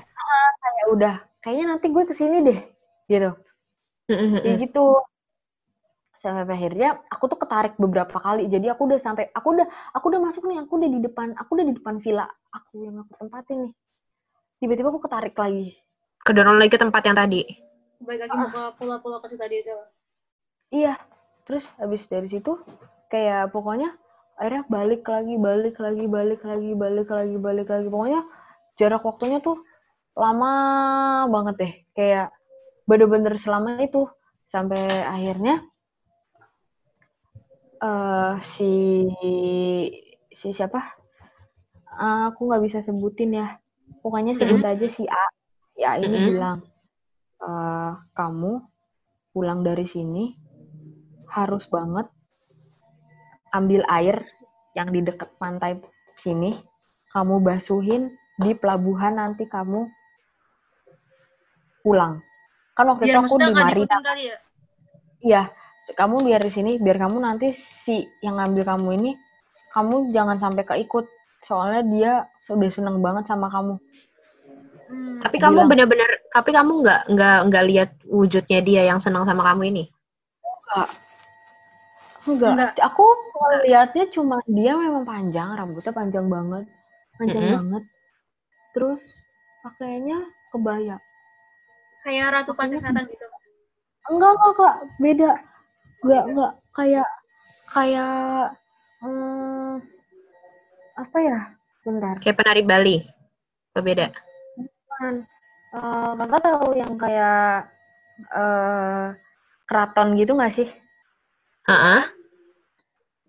[0.61, 2.59] Kayak udah kayaknya nanti gue ke sini deh
[3.09, 3.33] gitu.
[4.13, 4.41] Mm-hmm.
[4.45, 4.85] Kayak gitu.
[6.23, 8.47] Sampai akhirnya aku tuh ketarik beberapa kali.
[8.47, 11.49] Jadi aku udah sampai aku udah aku udah masuk nih, aku udah di depan, aku
[11.59, 12.23] udah di depan villa
[12.55, 13.73] aku yang aku tempatin nih.
[14.63, 15.75] Tiba-tiba aku ketarik lagi.
[16.23, 17.43] Kedorong lagi ke tempat yang tadi.
[17.99, 19.75] Baik lagi ke pulau-pulau kecil tadi itu.
[20.71, 20.95] Iya.
[21.43, 22.55] Terus habis dari situ
[23.11, 23.91] kayak pokoknya
[24.39, 28.21] akhirnya balik lagi balik lagi balik lagi balik lagi balik lagi pokoknya
[28.79, 29.61] jarak waktunya tuh
[30.17, 30.53] lama
[31.29, 32.27] banget deh kayak
[32.89, 34.09] bener-bener selama itu
[34.49, 35.61] sampai akhirnya
[37.83, 39.11] uh, si
[40.31, 40.79] si siapa
[41.99, 43.59] uh, aku nggak bisa sebutin ya
[43.99, 44.73] pokoknya sebut mm -hmm.
[44.79, 45.25] aja si A
[45.75, 46.29] si A ini mm -hmm.
[46.31, 46.57] bilang
[47.43, 48.63] uh, kamu
[49.35, 50.31] pulang dari sini
[51.27, 52.07] harus banget
[53.53, 54.25] ambil air
[54.73, 55.77] yang di dekat pantai
[56.17, 56.57] sini,
[57.13, 58.09] kamu basuhin
[58.41, 59.85] di pelabuhan nanti kamu
[61.85, 62.17] pulang.
[62.73, 63.97] Kan waktu biar itu aku di Marina.
[64.17, 64.37] Ya?
[65.23, 65.43] Iya,
[65.91, 67.51] kamu biar di sini, biar kamu nanti
[67.83, 69.11] si yang ngambil kamu ini,
[69.75, 71.03] kamu jangan sampai keikut.
[71.43, 73.75] Soalnya dia sudah seneng banget sama kamu.
[74.87, 75.19] Hmm.
[75.19, 79.75] Tapi kamu benar-benar, tapi kamu nggak nggak nggak lihat wujudnya dia yang senang sama kamu
[79.75, 79.83] ini?
[80.63, 80.89] Enggak,
[82.23, 82.51] Enggak.
[82.55, 82.71] Enggak.
[82.79, 83.05] Aku
[83.67, 86.65] lihatnya cuma dia memang panjang, rambutnya panjang banget.
[87.19, 87.57] Panjang mm -hmm.
[87.59, 87.83] banget.
[88.71, 89.01] Terus
[89.67, 90.19] pakaiannya
[90.55, 90.97] kebaya.
[92.03, 93.25] Kayak ratu pantai selatan gitu.
[94.11, 94.75] Enggak, enggak, Kak.
[94.99, 95.31] Beda.
[96.03, 96.51] Enggak, enggak.
[96.75, 97.09] Kayak
[97.71, 98.15] kayak
[98.99, 99.73] hmm,
[100.99, 101.39] apa ya?
[101.83, 102.15] Bentar.
[102.19, 102.97] Kayak penari Bali.
[103.73, 104.07] Apa beda?
[104.59, 105.15] Bukan.
[105.73, 107.65] Uh, kakak tahu yang kayak
[108.29, 109.17] uh,
[109.65, 110.69] keraton gitu nggak sih?
[111.65, 112.05] Uh-uh.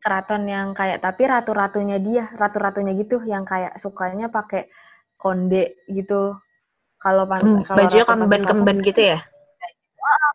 [0.04, 4.68] Keraton yang kayak tapi ratu-ratunya dia, ratu-ratunya gitu yang kayak sukanya pakai
[5.16, 6.36] konde gitu.
[7.00, 9.18] Kalau hmm, kalau bajunya kemben-kemben gitu ya?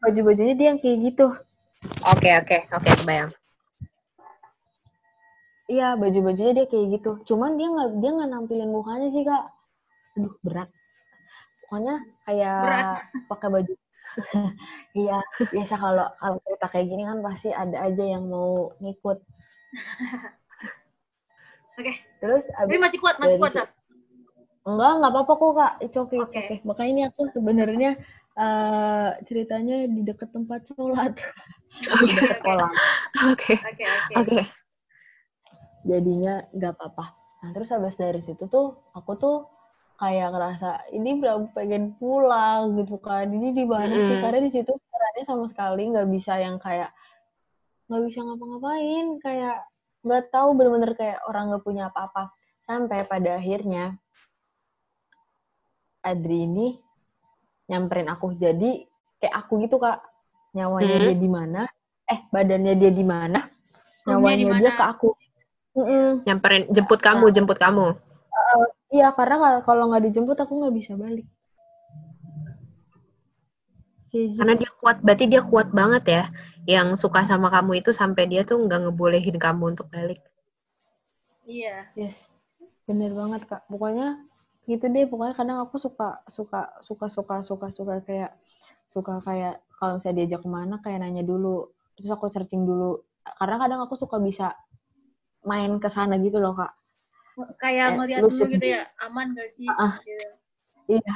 [0.01, 1.27] Baju-bajunya dia yang kayak gitu.
[1.79, 3.31] Oke, okay, oke, okay, oke, okay, kebayang.
[5.71, 7.11] Iya, baju-bajunya dia kayak gitu.
[7.23, 9.47] Cuman dia nggak dia nggak nampilin mukanya sih, Kak.
[10.19, 10.67] Aduh, berat.
[11.63, 13.73] Pokoknya kayak pakai baju
[15.05, 15.21] Iya,
[15.53, 19.21] biasa kalau kalau cerita kayak gini kan pasti ada aja yang mau ngikut.
[21.79, 21.85] Oke.
[21.85, 21.95] Okay.
[22.19, 23.69] Terus Tapi masih kuat, masih kuat, Sab.
[24.67, 25.73] Enggak, enggak apa-apa kok, Kak.
[25.79, 26.43] It's okay, okay.
[26.43, 26.57] okay.
[26.67, 27.95] Makanya ini aku sebenarnya
[28.35, 31.15] uh, ceritanya di dekat tempat sholat.
[32.45, 32.71] kolam.
[33.31, 33.53] Oke.
[33.55, 34.39] Oke, oke.
[35.87, 37.05] Jadinya nggak apa-apa.
[37.13, 39.37] Nah, terus habis dari situ tuh aku tuh
[39.99, 44.07] kayak ngerasa ini belum pengen pulang gitu kan ini di mana mm.
[44.07, 46.87] sih karena di situ caranya sama sekali nggak bisa yang kayak
[47.91, 49.57] nggak bisa ngapa-ngapain kayak
[50.07, 52.31] nggak tahu bener-bener kayak orang nggak punya apa-apa
[52.63, 53.99] sampai pada akhirnya
[55.99, 56.79] Adri ini
[57.67, 58.87] nyamperin aku jadi
[59.19, 59.99] kayak aku gitu kak
[60.55, 61.03] nyawanya mm.
[61.05, 61.61] dia di mana
[62.09, 63.39] eh badannya dia di mana
[64.05, 65.09] nyawanya dia ke aku
[65.77, 66.07] mm -mm.
[66.25, 67.33] nyamperin jemput kamu nah.
[67.33, 71.27] jemput kamu uh, Iya, karena kalau nggak dijemput aku nggak bisa balik.
[74.09, 74.41] gitu.
[74.41, 76.23] Karena dia kuat, berarti dia kuat banget ya.
[76.65, 80.17] Yang suka sama kamu itu sampai dia tuh nggak ngebolehin kamu untuk balik.
[81.45, 81.85] Iya.
[81.93, 82.33] Yes,
[82.89, 83.61] bener banget kak.
[83.69, 84.17] Pokoknya
[84.65, 85.05] gitu deh.
[85.05, 88.33] Pokoknya kadang aku suka suka suka suka suka suka kayak
[88.89, 91.71] suka kayak kalau misalnya diajak ke mana kayak nanya dulu.
[91.95, 92.99] Terus aku searching dulu.
[93.23, 94.51] Karena kadang aku suka bisa
[95.47, 96.75] main ke sana gitu loh kak.
[97.63, 99.63] Kayak ngeliat dulu gitu ya aman gak sih?
[99.71, 100.27] Uh, gitu.
[100.99, 101.15] iya.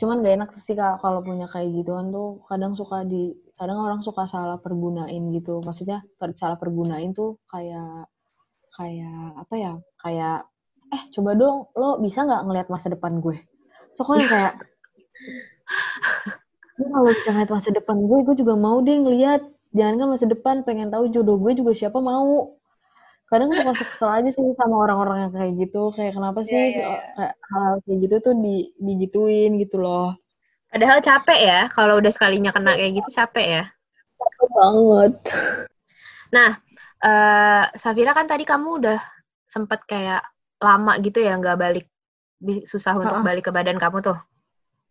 [0.00, 2.40] Cuman gak enak sih kak kalau punya kayak gituan tuh.
[2.48, 5.60] Kadang suka di kadang orang suka salah pergunain gitu.
[5.60, 8.08] Maksudnya per, salah pergunain tuh kayak
[8.72, 9.72] kayak apa ya?
[10.00, 10.48] Kayak
[10.88, 13.36] eh coba dong lo bisa nggak ngelihat masa depan gue?
[13.92, 14.54] Soalnya kayak
[16.78, 19.42] gue kalau bisa ngeliat masa depan gue gue juga mau deh ngeliat
[19.74, 22.54] jangan kan masa depan pengen tahu jodoh gue juga siapa mau
[23.28, 26.88] kadang suka kesel aja sih sama orang-orang yang kayak gitu kayak kenapa sih yeah, yeah,
[26.96, 27.12] yeah.
[27.18, 30.16] kayak hal kayak gitu tuh di digituin gitu loh
[30.68, 33.64] Padahal capek ya, kalau udah sekalinya kena kayak gitu capek ya.
[34.20, 35.12] Capek banget.
[36.28, 36.50] Nah,
[37.00, 39.00] uh, Safira kan tadi kamu udah
[39.48, 40.20] sempet kayak
[40.60, 41.86] lama gitu ya nggak balik,
[42.68, 43.26] susah untuk uh -uh.
[43.26, 44.18] balik ke badan kamu tuh.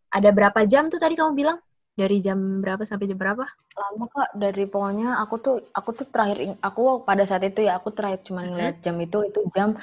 [0.09, 1.61] Ada berapa jam tuh tadi kamu bilang?
[1.97, 3.41] Dari jam berapa sampai jam berapa?
[3.73, 7.89] Lama kak, dari pokoknya aku tuh aku tuh terakhir aku pada saat itu ya aku
[7.89, 9.73] terakhir cuma ngeliat jam itu itu jam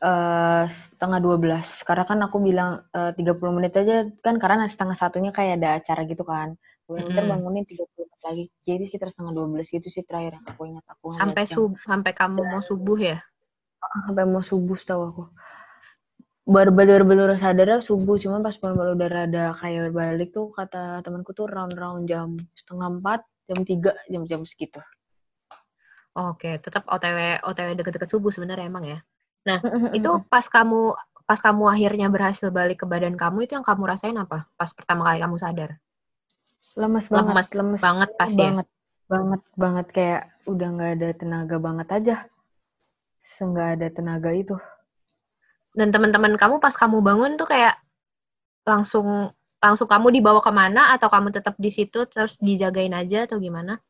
[0.00, 1.84] uh, setengah dua belas.
[1.84, 5.68] Karena kan aku bilang eh, tiga puluh menit aja kan karena setengah satunya kayak ada
[5.76, 6.56] acara gitu kan.
[6.88, 8.44] Kemudian mm bangunin tiga puluh menit lagi.
[8.64, 11.06] Jadi sekitar setengah dua belas gitu sih terakhir yang aku ingat aku.
[11.12, 13.20] Sampai sub sampai kamu mau subuh ya?
[14.08, 15.24] Sampai mau subuh tahu aku
[16.48, 18.16] baru baru baru sadar subuh.
[18.16, 22.88] Cuma pas baru udah rada kayak balik tuh kata temanku tuh round round jam setengah
[22.96, 23.20] empat
[23.52, 24.80] jam tiga jam jam segitu.
[26.16, 28.98] Oke tetap otw otw deket-deket subuh sebenarnya emang ya.
[29.44, 29.60] Nah
[29.92, 30.96] itu pas kamu
[31.28, 34.48] pas kamu akhirnya berhasil balik ke badan kamu itu yang kamu rasain apa?
[34.56, 35.70] Pas pertama kali kamu sadar?
[36.80, 38.74] Lemes banget lemes, lemes banget pas banget ya?
[39.08, 39.86] banget banget.
[39.92, 42.16] Kayak udah nggak ada tenaga banget aja.
[43.38, 44.56] Nggak ada tenaga itu
[45.76, 47.76] dan teman-teman kamu pas kamu bangun tuh kayak
[48.64, 53.42] langsung langsung kamu dibawa ke mana atau kamu tetap di situ terus dijagain aja atau
[53.42, 53.82] gimana?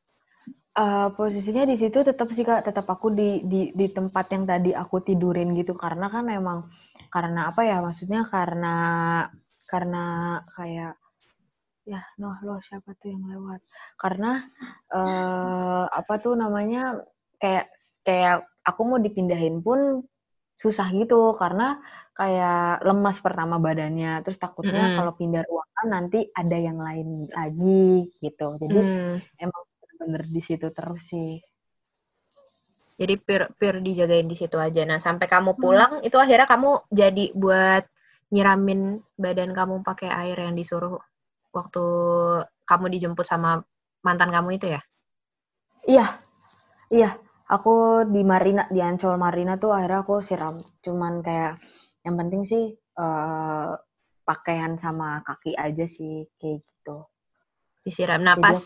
[0.78, 4.72] Uh, posisinya di situ tetap sih kak, tetap aku di, di di tempat yang tadi
[4.72, 5.76] aku tidurin gitu.
[5.76, 6.64] Karena kan emang
[7.12, 7.84] karena apa ya?
[7.84, 8.74] Maksudnya karena
[9.68, 10.04] karena
[10.56, 10.96] kayak
[11.84, 13.60] ya noh lo siapa tuh yang lewat?
[14.00, 14.40] Karena
[14.96, 16.96] uh, apa tuh namanya?
[17.36, 17.68] Kayak
[18.08, 20.00] kayak aku mau dipindahin pun
[20.58, 21.78] susah gitu karena
[22.18, 24.94] kayak lemas pertama badannya terus takutnya mm.
[24.98, 29.16] kalau pindah ruangan nanti ada yang lain lagi gitu jadi mm.
[29.38, 29.62] emang
[30.02, 31.38] bener di situ terus sih
[32.98, 35.62] jadi pure pure dijagain di situ aja nah sampai kamu hmm.
[35.62, 36.06] pulang mm.
[36.10, 37.84] itu akhirnya kamu jadi buat
[38.34, 40.98] nyiramin badan kamu pakai air yang disuruh
[41.54, 41.84] waktu
[42.66, 43.62] kamu dijemput sama
[44.02, 44.82] mantan kamu itu ya
[45.86, 46.06] iya
[46.90, 47.10] iya
[47.48, 50.56] aku di Marina di Ancol Marina tuh akhirnya aku siram.
[50.84, 51.56] Cuman kayak
[52.04, 52.64] yang penting sih
[53.00, 53.72] uh,
[54.22, 57.08] pakaian sama kaki aja sih kayak gitu.
[57.82, 58.20] Disiram.
[58.20, 58.60] Nah pas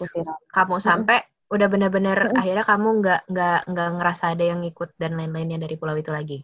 [0.51, 1.23] kamu sampai
[1.53, 5.95] udah bener-bener akhirnya kamu nggak nggak nggak ngerasa ada yang ikut dan lain-lainnya dari pulau
[5.95, 6.43] itu lagi?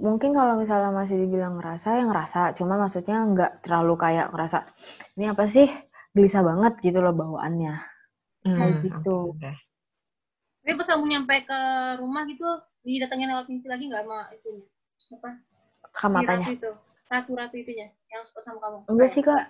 [0.00, 2.56] Mungkin kalau misalnya masih dibilang ngerasa yang ngerasa.
[2.58, 4.66] Cuma maksudnya nggak terlalu kayak ngerasa
[5.20, 5.68] ini apa sih?
[6.10, 7.74] Gelisah banget gitu loh bawaannya.
[8.40, 9.36] Hmm, kayak gitu.
[9.36, 9.69] okay, okay.
[10.60, 11.60] Tapi pas kamu nyampe ke
[11.96, 12.44] rumah gitu,
[12.84, 14.64] didatengin lewat mimpi lagi nggak sama itunya?
[15.16, 15.30] Apa?
[15.96, 16.70] Sama si ratu itu,
[17.08, 18.78] ratu-ratu itunya yang suka sama kamu?
[18.92, 19.44] Enggak sih kak,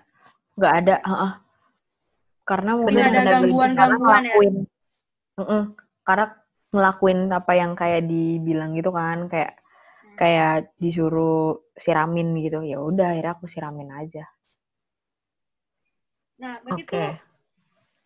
[0.55, 0.95] nggak ada.
[1.03, 1.31] Uh -uh.
[2.47, 4.35] Karena mungkin ada gangguan-gangguan ya.
[4.39, 5.63] Uh -uh.
[6.07, 6.25] Karena
[6.71, 10.15] ngelakuin apa yang kayak dibilang gitu kan, kayak hmm.
[10.15, 12.63] kayak disuruh siramin gitu.
[12.63, 14.25] Ya udah, akhirnya aku siramin aja.
[16.41, 17.21] Nah, berarti okay.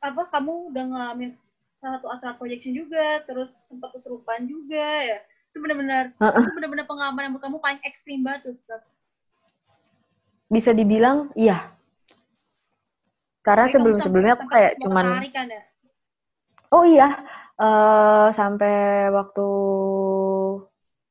[0.03, 1.31] apa kamu udah ngalamin
[1.75, 5.19] salah satu asal projection juga terus sempat kesurupan juga ya.
[5.51, 6.43] Itu benar-benar uh -uh.
[6.43, 8.79] itu benar-benar pengalaman yang kamu paling ekstrim banget tuh
[10.49, 11.73] bisa dibilang iya.
[13.45, 15.61] Karena sebelum sebelumnya aku kayak cuman kan, ya?
[16.73, 17.09] oh iya.
[17.55, 19.47] Uh, sampai waktu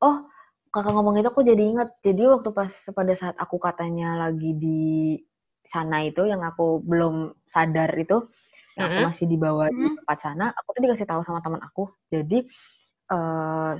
[0.03, 0.17] oh
[0.75, 1.95] kakak ngomong itu aku jadi ingat.
[2.03, 5.15] Jadi waktu pas pada saat aku katanya lagi di
[5.65, 8.27] sana itu yang aku belum sadar itu
[8.75, 9.83] yang aku masih dibawa mm-hmm.
[9.83, 12.39] di tempat sana aku tuh dikasih tahu sama teman aku jadi
[13.15, 13.73] uh,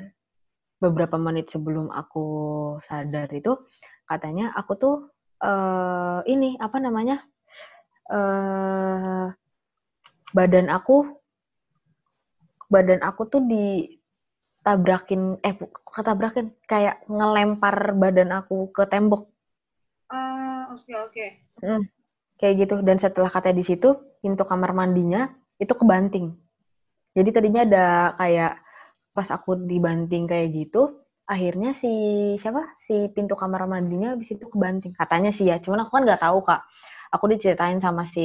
[0.79, 2.27] beberapa menit sebelum aku
[2.85, 3.59] sadar itu
[4.07, 4.97] katanya aku tuh
[5.43, 7.25] uh, ini apa namanya
[8.13, 9.33] uh,
[10.35, 11.09] badan aku
[12.69, 15.55] badan aku tuh ditabrakin eh
[15.95, 19.31] ketabrakin kayak ngelempar badan aku ke tembok.
[20.11, 21.13] Uh, oke okay, oke.
[21.15, 21.29] Okay.
[21.63, 21.87] Hmm
[22.39, 25.29] kayak gitu dan setelah katanya di situ pintu kamar mandinya
[25.61, 26.33] itu kebanting.
[27.13, 28.53] Jadi tadinya ada kayak
[29.13, 31.89] pas aku dibanting kayak gitu akhirnya si
[32.41, 32.77] siapa?
[32.85, 34.93] Si pintu kamar mandinya habis itu kebanting.
[34.97, 36.61] Katanya sih ya cuman aku kan nggak tahu kak.
[37.13, 38.25] Aku diceritain sama si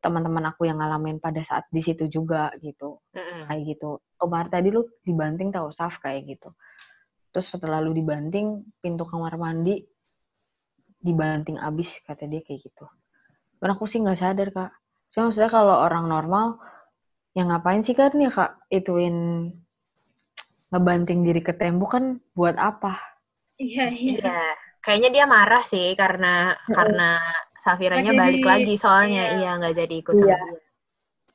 [0.00, 3.02] teman-teman aku yang ngalamin pada saat di situ juga gitu.
[3.14, 3.42] Mm-hmm.
[3.50, 3.90] kayak gitu.
[4.20, 6.50] Omar tadi lu dibanting tau Saf kayak gitu.
[7.30, 9.82] Terus setelah lu dibanting pintu kamar mandi
[11.00, 12.86] dibanting abis kata dia kayak gitu.
[13.60, 14.70] Karena aku sih nggak sadar kak
[15.10, 16.58] cuma maksudnya kalau orang normal
[17.34, 19.50] yang ngapain sih kan ya kak ituin
[20.70, 22.04] ngebanting diri ke tembok kan
[22.34, 22.98] buat apa
[23.58, 24.40] iya iya, iya.
[24.82, 26.74] kayaknya dia marah sih karena mm-hmm.
[26.74, 27.10] karena
[27.60, 30.24] Safiranya gak balik jadi, lagi soalnya iya, iya nggak jadi ikut iya.
[30.24, 30.60] sama dia.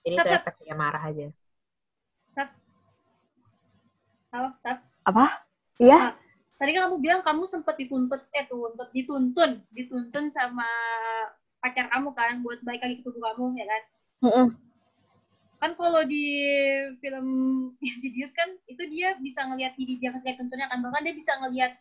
[0.06, 1.28] Jadi itu efeknya marah aja.
[2.34, 2.50] Sap.
[4.34, 4.78] Halo, Sap.
[5.06, 5.26] Apa?
[5.78, 5.98] Iya.
[5.98, 6.14] Nah,
[6.58, 10.66] tadi kan kamu bilang kamu sempat dituntut, eh tuntut, dituntun, dituntun sama
[11.66, 13.82] pacar kamu kan buat balik lagi ke tubuh kamu, ya kan?
[14.22, 14.48] Mm -mm.
[15.58, 16.26] Kan kalau di
[17.02, 17.28] film
[17.90, 21.74] Insidious kan itu dia bisa ngelihat diri dia ketika tuntunnya kan bahkan dia bisa ngelihat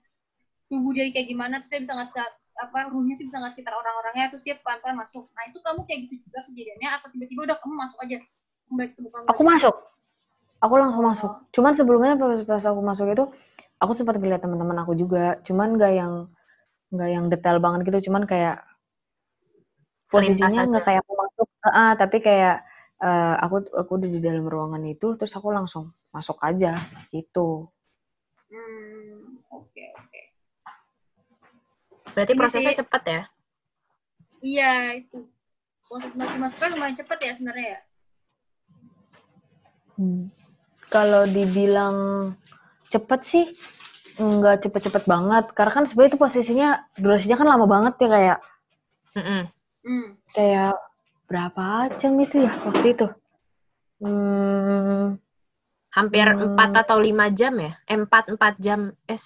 [0.72, 2.24] tubuh dia kayak gimana terus dia bisa ngasih
[2.54, 5.98] apa ruhnya tuh bisa ngasih sekitar orang-orangnya terus dia pelan-pelan masuk nah itu kamu kayak
[6.08, 8.18] gitu juga kejadiannya atau tiba-tiba udah kamu masuk aja
[8.72, 9.74] kembali ke tubuh aku masuk
[10.64, 11.08] aku langsung oh.
[11.12, 13.24] masuk cuman sebelumnya pas, pas aku masuk itu
[13.82, 16.12] aku sempat ngeliat teman-teman aku juga cuman gak yang
[16.94, 18.62] nggak yang detail banget gitu cuman kayak
[20.10, 22.62] posisinya nggak kayak aku masuk uh, tapi kayak
[23.02, 26.76] uh, aku aku udah di dalam ruangan itu terus aku langsung masuk aja
[27.10, 27.68] gitu
[28.48, 30.24] hmm oke okay, oke okay.
[32.14, 33.22] Berarti Ini prosesnya sih, cepat ya?
[34.38, 35.18] Iya, itu.
[35.84, 37.80] Proses mati masukan lumayan cepat ya sebenarnya ya?
[39.98, 40.24] Hmm.
[40.88, 41.96] Kalau dibilang
[42.88, 43.44] cepat sih,
[44.16, 45.44] nggak cepet-cepet banget.
[45.58, 46.68] Karena kan sebenarnya itu posisinya,
[47.02, 48.38] durasinya kan lama banget ya kayak.
[49.14, 49.40] Mm -mm.
[49.84, 50.08] Mm.
[50.28, 50.76] Kayak
[51.28, 53.06] berapa jam itu ya waktu itu?
[54.00, 55.16] Hmm,
[55.94, 56.58] Hampir hmm.
[56.58, 57.72] 4 atau 5 jam ya?
[57.86, 58.90] Eh, 4, 4 jam.
[59.06, 59.20] Eh,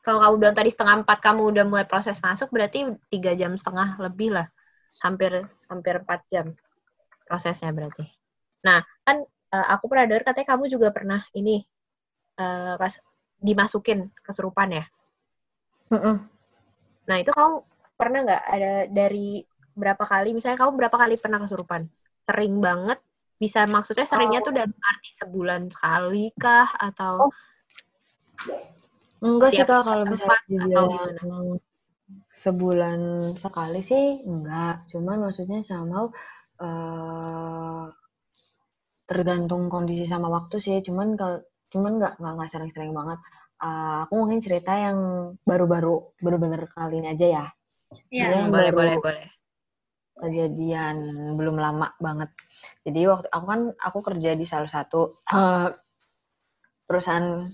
[0.00, 4.00] kalau kamu bilang tadi setengah empat kamu udah mulai proses masuk berarti tiga jam setengah
[4.00, 4.48] lebih lah
[5.04, 6.56] hampir hampir empat jam
[7.28, 8.08] prosesnya berarti
[8.64, 11.64] nah kan uh, aku pernah dengar katanya kamu juga pernah ini
[12.40, 12.96] uh, pas
[13.40, 14.84] dimasukin kesurupan ya
[15.92, 16.16] mm -mm.
[17.08, 17.64] nah itu kamu
[17.96, 19.44] pernah nggak ada dari
[19.80, 21.88] berapa kali misalnya kamu berapa kali pernah kesurupan
[22.28, 23.00] sering banget
[23.40, 24.46] bisa maksudnya seringnya oh.
[24.46, 27.32] tuh dalam arti sebulan sekali kah atau oh
[29.20, 31.60] Enggak sih Kak, kalau misalnya dibilang
[32.32, 33.00] sebulan
[33.36, 34.88] sekali sih enggak.
[34.88, 36.08] Cuman maksudnya sama
[36.64, 37.84] uh,
[39.04, 40.80] tergantung kondisi sama waktu sih.
[40.80, 43.20] Cuman kalau cuman enggak enggak, enggak sering-sering banget.
[43.60, 44.98] Uh, aku mungkin cerita yang
[45.44, 47.46] baru-baru bener-bener kali ini aja ya.
[48.08, 49.26] Iya, boleh, boleh, boleh.
[50.18, 50.96] Kejadian
[51.36, 52.30] belum lama banget.
[52.84, 55.68] Jadi waktu aku kan aku kerja di salah satu uh,
[56.88, 57.44] perusahaan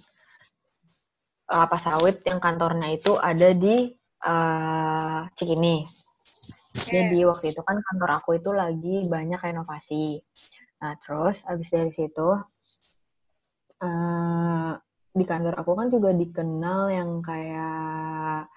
[1.47, 3.91] kelapa sawit yang kantornya itu ada di
[4.27, 5.87] uh, Cikini.
[6.77, 7.09] Okay.
[7.09, 10.21] Jadi waktu itu kan kantor aku itu lagi banyak renovasi.
[10.83, 12.29] Nah terus abis dari situ
[13.81, 14.73] uh,
[15.17, 18.51] di kantor aku kan juga dikenal yang kayak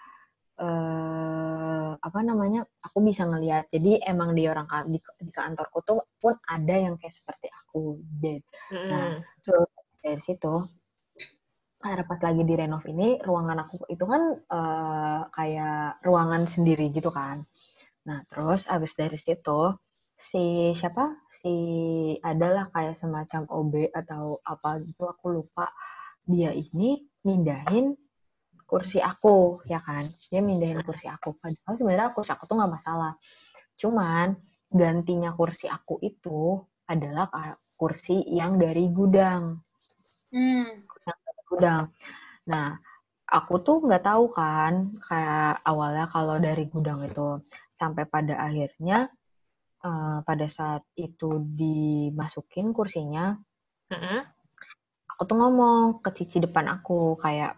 [0.60, 6.36] uh, apa namanya aku bisa ngelihat jadi emang di orang di, di kantorku tuh pun
[6.51, 8.39] ada yang kayak seperti aku deh
[8.72, 8.88] mm.
[8.91, 9.72] nah terus
[10.03, 10.53] dari situ
[11.80, 17.07] karena pas lagi di renov ini ruangan aku itu kan uh, kayak ruangan sendiri gitu
[17.07, 17.39] kan.
[18.03, 19.80] Nah terus abis dari situ
[20.20, 21.24] si siapa?
[21.32, 21.55] Si
[22.20, 25.72] adalah kayak semacam OB atau apa gitu aku lupa.
[26.28, 27.95] Dia ini mindahin
[28.70, 30.05] kursi aku ya kan?
[30.30, 31.34] Dia mindahin kursi aku.
[31.34, 33.17] Padahal sebenarnya kursi aku tuh nggak masalah.
[33.82, 34.38] Cuman
[34.70, 37.26] gantinya kursi aku itu adalah
[37.74, 39.57] kursi yang dari gudang.
[40.30, 40.86] Hmm.
[41.49, 41.89] Gudang.
[42.45, 42.78] Nah,
[43.26, 47.41] aku tuh nggak tahu kan kayak awalnya kalau dari gudang itu
[47.78, 49.09] sampai pada akhirnya
[49.86, 53.38] uh, pada saat itu dimasukin kursinya,
[53.93, 54.20] mm-hmm.
[55.15, 57.57] aku tuh ngomong ke cici depan aku kayak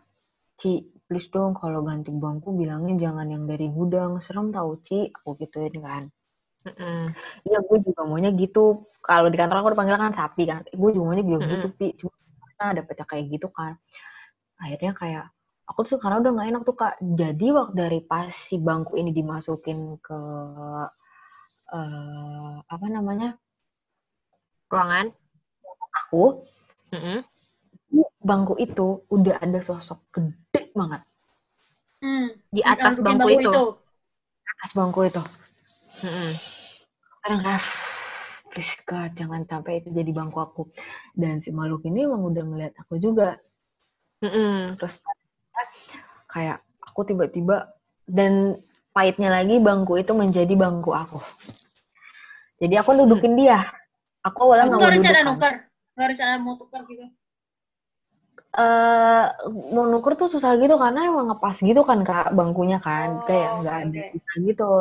[0.61, 0.77] Ci,
[1.11, 5.75] please dong kalau ganti bangku bilangin jangan yang dari gudang, serem tau Ci, aku gituin
[5.83, 6.03] kan.
[7.43, 8.79] Iya, mm gue juga maunya gitu.
[9.03, 11.53] Kalau di kantor aku dipanggil kan sapi kan, gue juga maunya gitu, mm-hmm.
[11.59, 11.87] gitu, pi.
[11.99, 12.15] Cuma
[12.61, 13.73] ada dapetnya kayak gitu kan
[14.61, 15.25] akhirnya kayak
[15.65, 19.09] aku tuh karena udah gak enak tuh kak jadi waktu dari pas si bangku ini
[19.09, 20.19] dimasukin ke
[21.73, 23.33] uh, apa namanya
[24.69, 25.09] ruangan
[26.05, 26.45] aku
[26.93, 27.17] mm -hmm.
[28.21, 31.01] Bangku itu udah ada sosok gede banget
[32.01, 33.51] hmm, di atas bangku, bangku itu.
[33.51, 33.63] itu
[34.57, 35.21] atas bangku itu
[36.05, 36.31] mm -hmm.
[37.21, 37.41] kadang
[38.51, 40.63] please God, jangan sampai itu jadi bangku aku.
[41.15, 43.39] Dan si makhluk ini emang udah ngeliat aku juga.
[44.19, 44.75] Mm-hmm.
[44.77, 45.01] Terus
[46.27, 47.71] kayak aku tiba-tiba,
[48.05, 48.53] dan
[48.91, 51.17] pahitnya lagi bangku itu menjadi bangku aku.
[52.59, 53.63] Jadi aku dudukin dia.
[54.21, 55.25] Aku awalnya nggak mau rencana kan.
[55.33, 55.53] nuker,
[55.97, 57.07] nggak rencana mau tukar gitu.
[58.51, 59.31] Uh,
[59.71, 63.49] mau nuker tuh susah gitu karena emang ngepas gitu kan kak bangkunya kan oh, kayak
[63.63, 64.39] nggak ada okay.
[64.43, 64.71] gitu.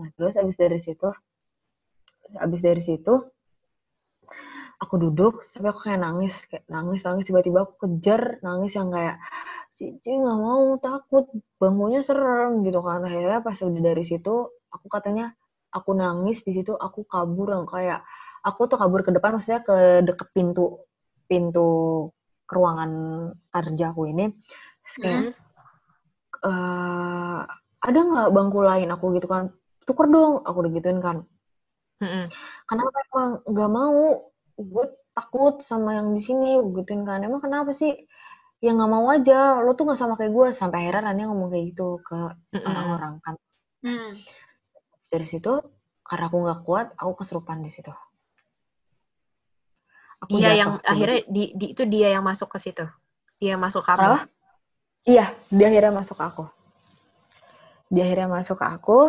[0.00, 1.08] Nah terus abis dari situ,
[2.40, 3.20] abis dari situ
[4.80, 9.20] aku duduk tapi aku kayak nangis kayak nangis nangis tiba-tiba aku kejar nangis yang kayak
[9.76, 15.32] Cici nggak mau takut bangkunya serem gitu kan akhirnya pas udah dari situ aku katanya
[15.72, 18.04] aku nangis di situ aku kabur yang kayak
[18.44, 20.84] aku tuh kabur ke depan maksudnya ke deket pintu
[21.28, 21.68] pintu
[22.50, 22.90] ke ruangan
[23.54, 24.34] kerja aku ini
[24.82, 25.32] Terus kayak mm.
[26.50, 27.40] uh,
[27.86, 29.54] ada nggak bangku lain aku gitu kan
[29.86, 31.22] tuker dong aku udah gituin kan.
[32.02, 32.24] Mm -hmm.
[32.66, 34.02] kenapa emang nggak mau?
[34.58, 37.22] Gue takut sama yang di sini gituin kan.
[37.22, 37.94] Emang kenapa sih?
[38.60, 41.64] Ya nggak mau aja lo tuh nggak sama kayak gue sampai akhirnya Rania ngomong kayak
[41.72, 42.18] gitu ke
[42.66, 43.34] orang mm orang kan.
[43.80, 44.20] Mm.
[45.08, 45.56] dari situ
[46.04, 47.88] karena aku nggak kuat aku kesurupan di situ
[50.20, 52.84] aku iya yang akhirnya di, di itu dia yang masuk ke situ.
[53.40, 54.28] Dia masuk ke apa?
[55.08, 56.44] Iya dia akhirnya masuk ke aku.
[57.88, 59.00] Dia akhirnya masuk ke aku.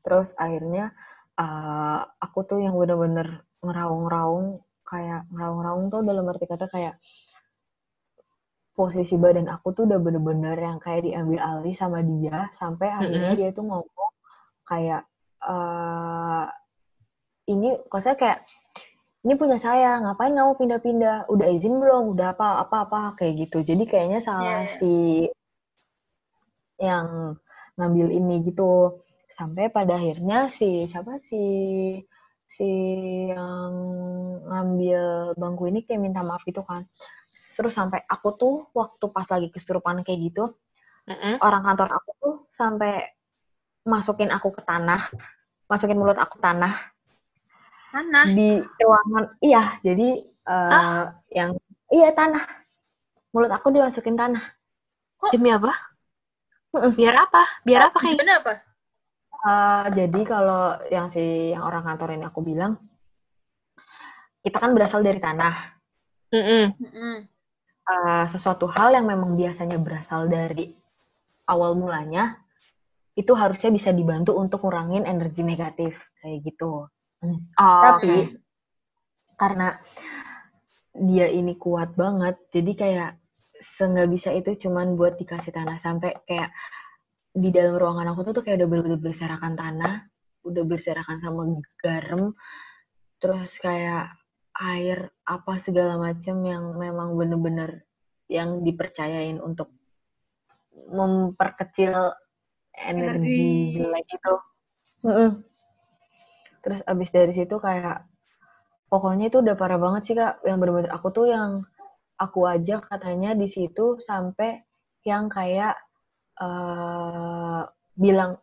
[0.00, 0.96] Terus akhirnya
[1.36, 4.56] uh, aku tuh yang bener-bener ngeraung-raung
[4.88, 6.96] kayak ngeraung-raung tuh dalam arti kata kayak
[8.72, 13.36] posisi badan aku tuh udah bener-bener yang kayak diambil alih sama dia sampai akhirnya mm
[13.36, 13.40] -hmm.
[13.44, 14.12] dia tuh ngomong
[14.64, 15.02] kayak
[15.44, 16.48] uh,
[17.52, 18.40] ini kok kayak
[19.20, 21.28] ini punya saya ngapain kamu pindah-pindah?
[21.28, 22.16] Udah izin belum?
[22.16, 23.00] Udah apa apa apa?
[23.18, 23.58] Kayak gitu.
[23.64, 24.76] Jadi kayaknya salah yeah.
[24.80, 24.94] si
[26.80, 27.36] yang
[27.76, 29.00] ngambil ini gitu.
[29.36, 31.20] Sampai pada akhirnya si siapa?
[31.20, 32.00] Sih
[32.50, 32.70] si
[33.30, 33.72] yang
[34.48, 36.80] ngambil bangku ini kayak minta maaf itu kan.
[37.56, 40.48] Terus sampai aku tuh waktu pas lagi kesurupan kayak gitu
[41.08, 41.34] mm-hmm.
[41.40, 43.08] orang kantor aku tuh sampai
[43.86, 45.00] masukin aku ke tanah
[45.66, 46.70] masukin mulut aku tanah
[47.90, 50.08] tanah di ruangan iya jadi
[50.46, 51.04] uh, ah.
[51.34, 51.50] yang
[51.90, 52.42] iya tanah
[53.34, 54.42] mulut aku dimasukin tanah
[55.18, 55.34] Kok?
[55.34, 55.74] demi apa
[56.98, 58.54] biar apa biar apa kayak gimana apa
[59.40, 62.76] Uh, jadi kalau yang si yang orang kantor ini aku bilang,
[64.44, 65.80] kita kan berasal dari tanah.
[66.28, 67.16] Mm -mm.
[67.90, 70.68] Uh, sesuatu hal yang memang biasanya berasal dari
[71.48, 72.36] awal mulanya,
[73.16, 76.84] itu harusnya bisa dibantu untuk ngurangin energi negatif kayak gitu.
[77.20, 78.20] Oh, Tapi okay.
[79.36, 79.76] karena
[80.96, 83.10] dia ini kuat banget, jadi kayak
[83.60, 86.50] seenggak bisa itu cuman buat dikasih tanah sampai kayak
[87.30, 90.08] di dalam ruangan aku tuh, tuh kayak udah bener-bener berserakan tanah,
[90.48, 92.32] udah berserakan sama garam,
[93.20, 94.16] terus kayak
[94.56, 97.84] air apa segala macam yang memang bener-bener
[98.26, 99.70] yang dipercayain untuk
[100.90, 101.94] memperkecil
[102.74, 104.34] energi, jelek itu.
[106.60, 108.04] Terus abis dari situ kayak
[108.92, 110.44] pokoknya itu udah parah banget sih kak.
[110.46, 111.64] Yang bener-bener aku tuh yang
[112.20, 114.60] aku aja katanya di situ sampai
[115.08, 115.80] yang kayak
[116.36, 117.64] uh,
[117.96, 118.36] bilang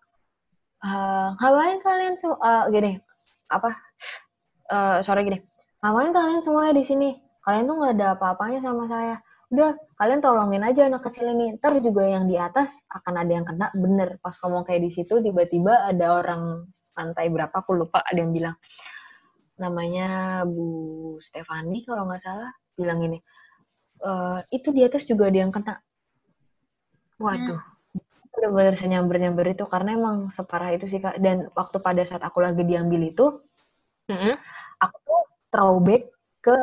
[0.82, 2.98] uh, ngapain kalian semua uh, gini
[3.54, 3.78] apa
[4.74, 5.38] uh, sore gini
[5.82, 7.10] ngapain kalian semuanya di sini?
[7.48, 9.16] Kalian tuh nggak ada apa-apanya sama saya.
[9.56, 11.56] Udah kalian tolongin aja anak kecil ini.
[11.56, 13.72] Ntar juga yang di atas akan ada yang kena.
[13.72, 18.34] Bener pas ngomong kayak di situ tiba-tiba ada orang lantai berapa aku lupa ada yang
[18.34, 18.58] bilang.
[19.62, 23.22] Namanya Bu Stefani kalau nggak salah bilang ini.
[24.02, 24.12] E,
[24.54, 25.78] itu di atas juga ada yang kena.
[27.22, 27.62] Waduh.
[28.34, 31.18] Bener-bener senyamber-nyamber itu karena emang separah itu sih kak.
[31.18, 33.34] Dan waktu pada saat aku lagi diambil itu
[34.10, 34.34] mm-hmm.
[34.82, 36.04] aku tuh throwback
[36.42, 36.54] ke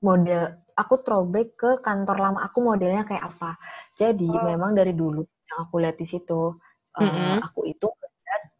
[0.00, 3.60] model aku throwback ke kantor lama aku modelnya kayak apa.
[3.96, 4.44] Jadi oh.
[4.48, 6.56] memang dari dulu yang aku lihat di situ
[6.96, 7.38] mm-hmm.
[7.38, 7.92] uh, aku itu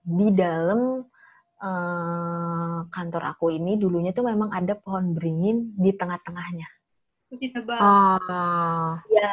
[0.03, 1.07] di dalam
[1.63, 6.67] uh, kantor aku ini dulunya tuh memang ada pohon beringin di tengah-tengahnya.
[7.33, 7.81] Ditebang.
[7.81, 8.93] Oh.
[9.09, 9.33] Ya,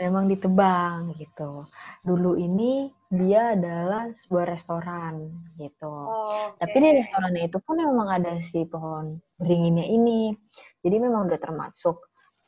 [0.00, 1.62] memang ditebang gitu.
[2.06, 5.88] Dulu ini dia adalah sebuah restoran gitu.
[5.88, 6.66] Oh, okay.
[6.66, 10.32] Tapi di restorannya itu pun memang ada si pohon beringinnya ini.
[10.84, 11.98] Jadi memang udah termasuk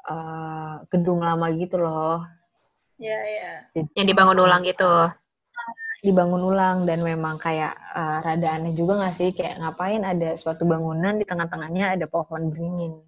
[0.06, 2.22] uh, gedung lama gitu loh.
[3.00, 3.52] Iya, yeah, iya.
[3.74, 3.86] Yeah.
[3.96, 5.10] Yang dibangun ulang gitu.
[6.00, 10.64] Dibangun ulang dan memang kayak uh, rada aneh juga gak sih kayak ngapain ada suatu
[10.64, 13.04] bangunan di tengah-tengahnya ada pohon beringin.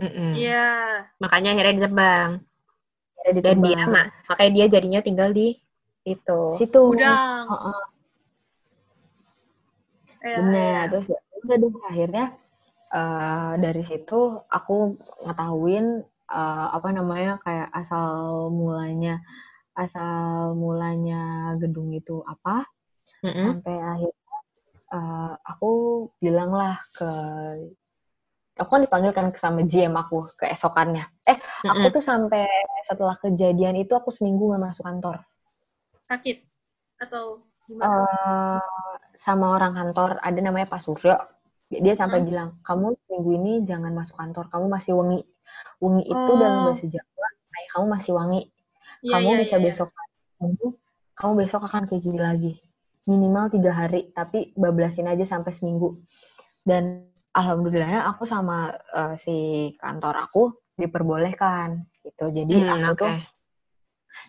[0.00, 0.08] Iya.
[0.08, 0.30] Mm -mm.
[0.32, 0.88] Yeah.
[1.20, 2.30] Makanya akhirnya ditebang
[3.24, 5.56] dan dia mak makanya dia jadinya tinggal di
[6.08, 7.44] itu situ Udang.
[7.48, 7.82] Uh -uh.
[10.20, 12.26] benar terus ya udah deh akhirnya
[12.92, 14.92] uh, dari situ aku
[15.24, 19.24] ngetahuin uh, apa namanya kayak asal mulanya
[19.74, 22.66] asal mulanya gedung itu apa
[23.22, 23.46] mm -hmm.
[23.46, 24.20] sampai akhirnya
[24.90, 25.70] uh, aku
[26.18, 27.10] bilang lah ke
[28.60, 31.08] aku kan dipanggil kan sama GM aku keesokannya.
[31.24, 31.70] Eh, mm-hmm.
[31.72, 32.44] aku tuh sampai
[32.84, 35.16] setelah kejadian itu aku seminggu gak masuk kantor.
[36.04, 36.44] Sakit
[37.00, 37.88] atau gimana?
[37.88, 38.60] Uh,
[39.16, 41.16] sama orang kantor ada namanya Pak Suryo.
[41.70, 42.26] Dia sampai hmm.
[42.26, 45.22] bilang, "Kamu minggu ini jangan masuk kantor, kamu masih wangi."
[45.78, 46.36] Wangi itu oh.
[46.36, 48.40] dalam bahasa Jawa, kayak kamu masih wangi.
[49.00, 49.88] Yeah, kamu yeah, bisa yeah, besok
[50.40, 50.72] yeah.
[51.16, 52.52] kamu besok akan kayak gini lagi.
[53.08, 55.92] Minimal tiga hari, tapi bablasin aja sampai seminggu.
[56.64, 60.42] Dan alhamdulillahnya aku sama uh, si kantor aku
[60.74, 62.98] diperbolehkan gitu jadi hmm, aku okay.
[62.98, 63.14] tuh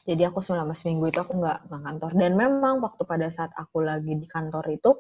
[0.05, 3.82] jadi aku selama seminggu itu aku nggak nggak kantor dan memang waktu pada saat aku
[3.82, 4.91] lagi di kantor itu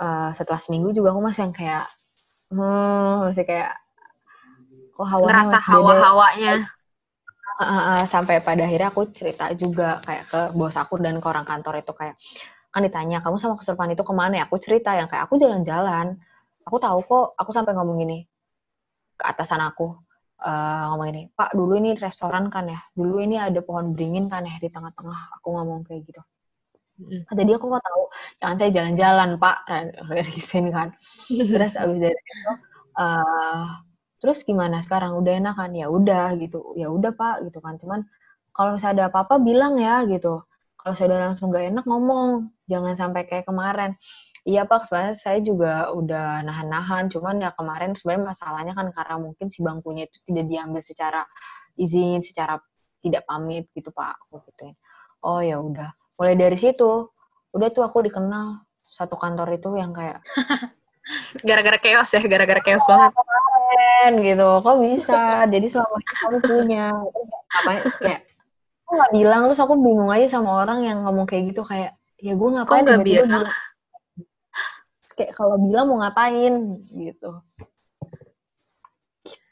[0.00, 1.86] uh, setelah seminggu juga aku masih yang kayak
[2.54, 3.76] hmm, masih kayak
[4.96, 6.52] kok hawanya ngerasa hawa-hawanya
[7.58, 11.82] uh, sampai pada akhirnya aku cerita juga kayak ke bos aku dan ke orang kantor
[11.82, 12.14] itu kayak
[12.70, 14.44] kan ditanya kamu sama kesurupan itu ke mana ya?
[14.46, 16.16] Aku cerita yang kayak aku jalan-jalan.
[16.68, 18.18] Aku tahu kok aku sampai ngomong gini
[19.18, 19.96] ke atasan aku
[20.44, 22.80] uh, ngomong ini pak dulu ini restoran kan ya?
[22.94, 26.22] Dulu ini ada pohon beringin kan ya di tengah-tengah aku ngomong kayak gitu.
[26.98, 28.02] Kata dia aku kok tahu.
[28.42, 29.56] Jangan saya jalan-jalan pak.
[30.34, 30.88] Gituin kan.
[31.30, 32.52] Terus abis dari itu
[32.98, 33.87] uh,
[34.18, 35.16] terus gimana sekarang?
[35.18, 35.70] Udah enak kan?
[35.74, 36.74] Ya udah gitu.
[36.74, 37.78] Ya udah pak gitu kan.
[37.78, 38.06] Cuman
[38.54, 40.42] kalau misalnya ada apa-apa bilang ya gitu.
[40.78, 42.54] Kalau saya udah langsung gak enak ngomong.
[42.70, 43.94] Jangan sampai kayak kemarin.
[44.48, 49.52] Iya Pak, sebenarnya saya juga udah nahan-nahan, cuman ya kemarin sebenarnya masalahnya kan karena mungkin
[49.52, 51.20] si bangkunya itu tidak diambil secara
[51.76, 52.56] izin, secara
[53.04, 54.72] tidak pamit gitu Pak, aku gituin.
[55.20, 57.12] Oh ya udah, mulai dari situ,
[57.52, 60.24] udah tuh aku dikenal satu kantor itu yang kayak
[61.48, 63.12] gara-gara chaos ya, gara-gara chaos banget.
[63.68, 65.44] Keren gitu, kok bisa?
[65.44, 66.84] Jadi selama ini kamu punya,
[67.52, 68.20] apa kayak
[68.88, 69.40] aku nggak bilang.
[69.52, 71.60] Terus aku bingung aja sama orang yang ngomong kayak gitu.
[71.68, 73.44] Kayak ya gue ngapain nggak bilang?
[75.18, 76.80] kayak kalau bilang mau ngapain?
[76.96, 77.30] Gitu.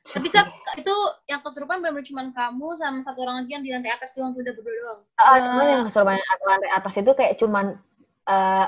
[0.06, 0.40] Tapi sih
[0.80, 0.96] itu
[1.28, 4.54] yang kesurupan benar-benar cuma kamu sama satu orang lagi yang di lantai atas doang udah
[4.54, 5.00] berdua doang.
[5.18, 7.66] Ah, uh, cuman yang kesurupan lantai atas itu kayak cuman
[8.30, 8.66] uh,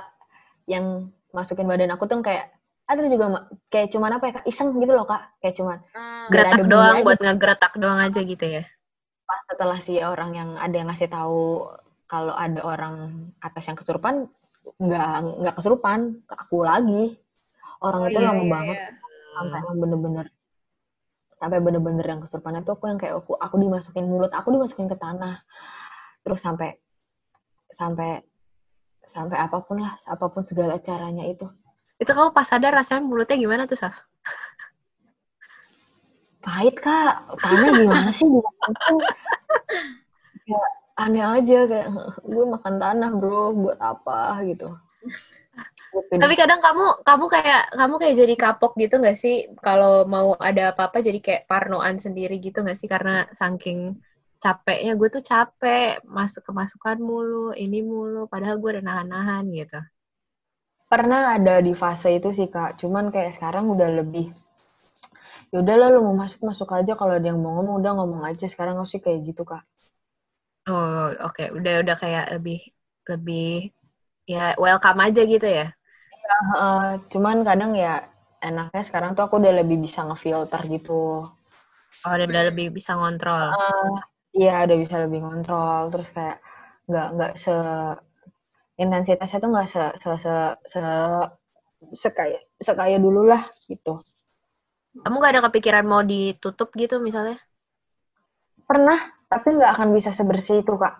[0.68, 2.57] yang masukin badan aku tuh kayak
[2.88, 3.26] ada juga
[3.68, 4.44] kayak cuman apa ya kak?
[4.48, 5.22] Iseng gitu loh kak.
[5.44, 8.64] Kayak cuman uh, geretak doang buat ngegeretak doang aja gitu ya?
[9.28, 11.68] Pas setelah si orang yang ada yang ngasih tahu
[12.08, 14.24] kalau ada orang atas yang kesurupan
[14.80, 15.08] nggak
[15.44, 17.04] nggak kesurupan ke aku lagi.
[17.84, 18.78] Orang oh, itu iya, lama iya, banget.
[18.80, 18.90] iya.
[19.38, 20.26] sampai yang bener-bener
[21.38, 24.96] sampai bener-bener yang kesurupan itu aku yang kayak aku aku dimasukin mulut aku dimasukin ke
[24.96, 25.44] tanah.
[26.24, 26.72] Terus sampai
[27.68, 28.24] sampai
[29.04, 31.44] sampai apa pun lah apa pun segala caranya itu
[31.98, 33.94] itu kamu pas sadar rasanya mulutnya gimana tuh sah
[36.48, 37.14] pahit kak.
[37.44, 38.26] Tanah gimana sih?
[40.48, 40.62] Ya
[40.96, 41.88] aneh aja kayak
[42.24, 43.52] gue makan tanah bro.
[43.52, 44.40] Buat apa?
[44.48, 44.72] gitu.
[45.92, 49.50] Tapi kadang kamu kamu kayak kamu kayak jadi kapok gitu nggak sih?
[49.60, 52.88] Kalau mau ada apa-apa jadi kayak parnoan sendiri gitu nggak sih?
[52.88, 54.00] Karena saking
[54.40, 56.00] capeknya gue tuh capek.
[56.08, 59.80] Masuk kemasukan mulu ini mulu padahal gue udah nahan-nahan gitu
[60.88, 64.32] pernah ada di fase itu sih kak cuman kayak sekarang udah lebih
[65.52, 68.48] ya udahlah lu mau masuk masuk aja kalau ada yang mau ngomong udah ngomong aja
[68.48, 69.64] sekarang sih kayak gitu kak
[70.68, 71.32] Oh, oke.
[71.32, 71.48] Okay.
[71.48, 72.60] Udah udah kayak lebih
[73.08, 73.72] lebih
[74.28, 75.72] ya welcome aja gitu ya.
[76.12, 78.04] Ya, uh, cuman kadang ya
[78.44, 81.24] enaknya sekarang tuh aku udah lebih bisa ngefilter gitu.
[82.04, 83.48] Oh, udah, udah lebih bisa ngontrol.
[83.48, 83.96] Uh,
[84.36, 85.88] iya, udah bisa lebih ngontrol.
[85.88, 86.36] Terus kayak
[86.84, 87.56] nggak nggak se
[88.78, 90.34] intensitasnya tuh nggak se se se
[90.70, 90.82] se
[91.94, 93.98] sekaya sekaya dulu lah gitu.
[94.98, 97.38] Kamu gak ada kepikiran mau ditutup gitu misalnya?
[98.66, 98.98] Pernah,
[99.28, 100.96] tapi nggak akan bisa sebersih itu kak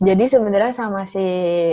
[0.00, 1.22] jadi sebenarnya sama si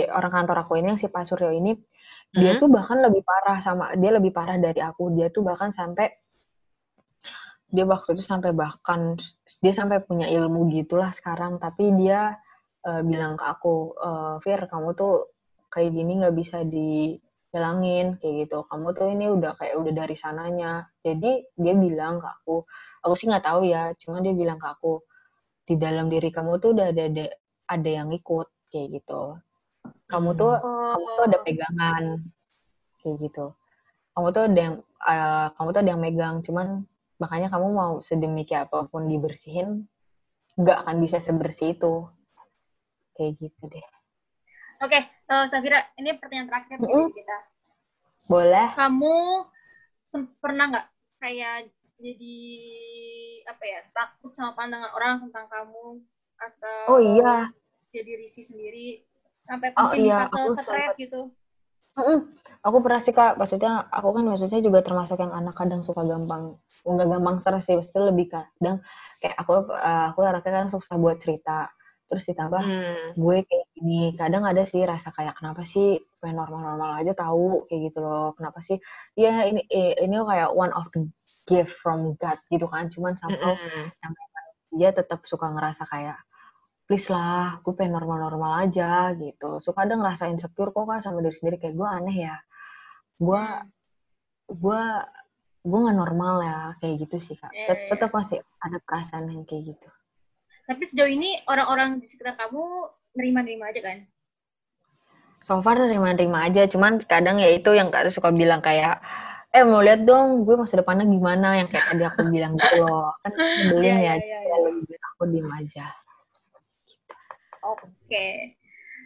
[0.06, 2.38] orang kantor aku ini yang si Pak Suryo ini hmm.
[2.38, 6.12] dia tuh bahkan lebih parah sama dia lebih parah dari aku dia tuh bahkan sampai
[7.72, 9.16] dia waktu itu sampai bahkan
[9.64, 12.36] dia sampai punya ilmu gitulah sekarang tapi dia
[12.86, 15.32] uh, bilang ke aku uh, Fir kamu tuh
[15.72, 17.16] kayak gini nggak bisa di
[17.52, 18.64] bilangin kayak gitu.
[18.64, 20.88] Kamu tuh ini udah kayak udah dari sananya.
[21.04, 22.64] Jadi dia bilang ke aku
[23.04, 25.04] aku sih nggak tahu ya cuma dia bilang ke aku
[25.68, 27.26] di dalam diri kamu tuh udah ada ada,
[27.68, 29.36] ada yang ikut kayak gitu.
[30.08, 30.96] Kamu tuh oh.
[30.96, 32.04] kamu tuh ada pegangan
[33.04, 33.46] kayak gitu.
[34.12, 36.84] Kamu tuh ada yang uh, kamu tuh ada yang megang cuman
[37.20, 39.86] makanya kamu mau sedemikian apa pun dibersihin
[40.58, 42.04] nggak akan bisa sebersih itu
[43.22, 43.86] kayak gitu deh.
[44.82, 47.06] Oke okay, uh, eh, Safira ini pertanyaan terakhir mm -hmm.
[47.14, 47.38] kita.
[48.26, 48.68] Boleh.
[48.74, 49.14] Kamu
[50.42, 50.86] pernah nggak
[51.22, 51.70] kayak
[52.02, 52.38] jadi
[53.46, 56.02] apa ya takut sama pandangan orang tentang kamu
[56.42, 57.54] atau oh iya.
[57.94, 59.06] jadi risih sendiri?
[59.46, 60.26] Sampai oh, iya.
[60.26, 61.30] fase stres gitu.
[61.98, 62.30] Mm-mm.
[62.64, 66.56] Aku pernah sih kak, maksudnya aku kan maksudnya juga termasuk yang anak kadang suka gampang,
[66.88, 68.80] nggak gampang stres sih, maksudnya lebih kadang
[69.20, 71.68] kayak aku uh, aku anaknya kan susah buat cerita,
[72.10, 73.08] terus ditambah hmm.
[73.16, 77.92] gue kayak gini, kadang ada sih rasa kayak kenapa sih pengen normal-normal aja tahu kayak
[77.92, 78.76] gitu loh, kenapa sih?
[79.16, 81.08] Ya ini ini kayak one of the
[81.48, 84.12] gift from God gitu kan, cuman somehow mm-hmm.
[84.76, 86.20] dia tetap suka ngerasa kayak
[86.86, 89.58] please lah, gue pengen normal-normal aja gitu.
[89.62, 92.36] Suka ada ngerasa insecure kok kak sama diri sendiri kayak gue aneh ya
[93.22, 93.42] gue
[94.50, 94.82] gue
[95.62, 98.16] gue nggak normal ya kayak gitu sih kak yeah, tetap yeah.
[98.18, 99.88] masih ada perasaan yang kayak gitu
[100.72, 102.64] tapi sejauh ini orang-orang di sekitar kamu
[103.12, 103.98] nerima-nerima aja kan
[105.44, 109.04] so far nerima-nerima aja cuman kadang ya itu yang kak suka bilang kayak
[109.52, 113.12] eh mau lihat dong gue masa depannya gimana yang kayak tadi aku bilang gitu loh
[113.20, 113.32] kan
[113.68, 114.58] nyebelin yeah, ya yeah, yeah,
[114.88, 115.08] yeah.
[115.12, 115.86] aku diem aja
[117.68, 118.56] oke okay.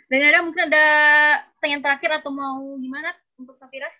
[0.06, 0.86] dan ada mungkin ada
[1.58, 3.10] pertanyaan terakhir atau mau gimana
[3.42, 3.90] untuk Safira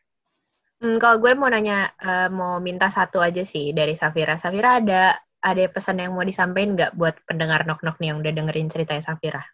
[0.77, 4.37] Hmm, kalau gue mau nanya, uh, mau minta satu aja sih dari Safira.
[4.37, 8.67] Safira ada ada pesan yang mau disampaikan nggak buat pendengar nok-nok nih yang udah dengerin
[8.67, 9.47] cerita Safira?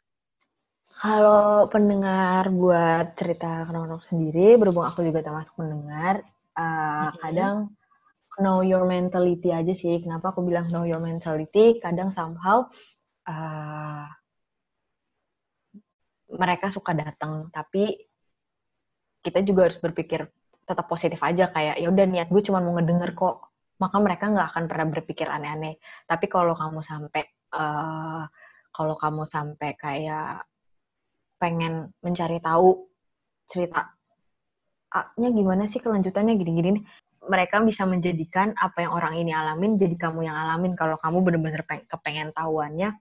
[0.89, 6.25] Kalau pendengar buat cerita nok-nok sendiri, berhubung aku juga termasuk pendengar,
[6.57, 7.17] uh, mm-hmm.
[7.21, 7.57] kadang
[8.41, 10.01] know your mentality aja sih.
[10.01, 11.77] Kenapa aku bilang know your mentality?
[11.77, 12.65] Kadang somehow
[13.29, 14.09] uh,
[16.33, 18.09] mereka suka datang, tapi
[19.21, 20.25] kita juga harus berpikir
[20.67, 23.52] tetap positif aja kayak ya udah niat gue cuma mau ngedenger kok
[23.83, 25.75] maka mereka nggak akan pernah berpikir aneh-aneh
[26.07, 27.23] tapi kalau kamu sampai
[27.59, 28.23] uh,
[28.71, 30.47] kalau kamu sampai kayak
[31.43, 32.87] pengen mencari tahu
[33.51, 33.91] cerita
[34.93, 36.79] A-nya gimana sih kelanjutannya gini-gini
[37.27, 41.63] mereka bisa menjadikan apa yang orang ini alamin jadi kamu yang alamin kalau kamu bener-bener
[41.65, 42.93] kepengen tahuannya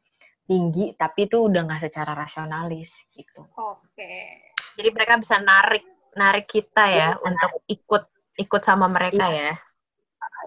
[0.46, 3.48] tinggi tapi itu udah nggak secara rasionalis gitu.
[3.58, 4.46] Oke.
[4.78, 8.04] Jadi mereka bisa narik narik kita ya, ya untuk ikut
[8.36, 9.52] ikut sama mereka iya.
[9.52, 9.54] ya.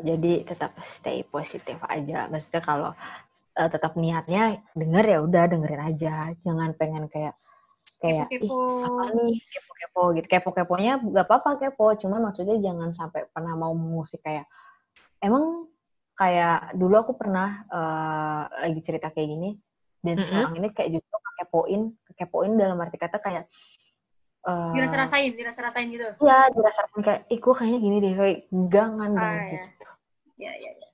[0.02, 2.26] Jadi tetap stay positif aja.
[2.26, 2.90] Maksudnya kalau
[3.54, 6.14] uh, tetap niatnya denger ya udah dengerin aja.
[6.42, 7.36] Jangan pengen kayak
[8.02, 8.58] kayak kepo, -kepo.
[8.58, 10.26] ih apa nih kepo-kepo gitu.
[10.26, 14.44] Kepo-keponya gak apa-apa kepo, cuma maksudnya jangan sampai pernah mau musik kayak
[15.22, 15.70] emang
[16.14, 19.50] kayak dulu aku pernah uh, lagi cerita kayak gini
[20.04, 20.26] dan mm -hmm.
[20.30, 21.82] sekarang ini kayak justru kepoin,
[22.14, 23.44] kepoin dalam arti kata kayak
[24.48, 26.08] uh, dirasa-rasain dirasa-rasain gitu.
[26.20, 28.38] Iya dirasa-rasain kayak ih gue kayaknya gini deh kayak
[28.70, 29.50] gangan ah, banget ya.
[29.52, 29.88] gitu.
[30.34, 30.88] Ya ya ya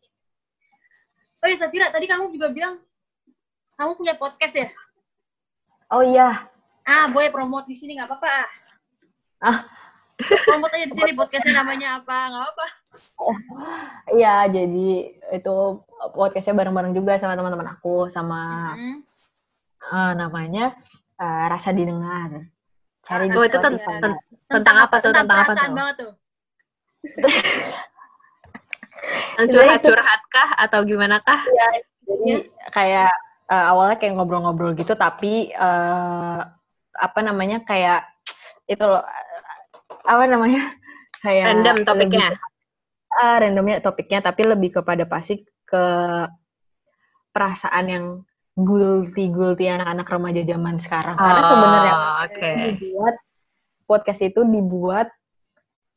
[1.40, 2.74] oh ya Safira tadi kamu juga bilang
[3.80, 4.68] kamu punya podcast ya?
[5.90, 6.46] Oh iya.
[6.84, 8.28] Ah boleh promote di sini nggak apa-apa
[9.44, 9.58] ah.
[10.20, 12.66] Promote aja di sini podcastnya namanya apa nggak apa
[13.20, 13.36] oh
[14.16, 14.88] iya jadi
[15.36, 15.56] itu
[16.16, 18.96] podcastnya bareng-bareng juga sama teman-teman aku sama mm -hmm.
[19.92, 20.76] uh, namanya
[21.20, 22.48] uh, rasa didengar
[23.00, 24.12] Cari oh, itu ten ten
[24.50, 25.12] tentang apa tuh?
[25.14, 25.72] Tentang, apa tuh?
[25.72, 26.12] banget tuh.
[29.40, 31.40] curhat-curhat kah atau gimana kah?
[31.48, 31.68] Ya,
[32.04, 32.36] jadi ya.
[32.70, 33.12] kayak
[33.48, 36.44] uh, awalnya kayak ngobrol-ngobrol gitu tapi uh,
[36.92, 38.04] apa namanya kayak
[38.68, 39.00] itu loh
[40.04, 40.60] apa namanya
[41.24, 42.36] kayak random topiknya.
[42.36, 42.50] Lebih,
[43.16, 45.84] uh, randomnya topiknya tapi lebih kepada pasti ke
[47.30, 48.04] perasaan yang
[48.66, 51.16] gulti-gulti anak-anak remaja zaman sekarang.
[51.16, 51.94] Oh, Karena sebenarnya
[52.26, 52.54] okay.
[52.76, 53.16] dibuat
[53.88, 55.08] podcast itu dibuat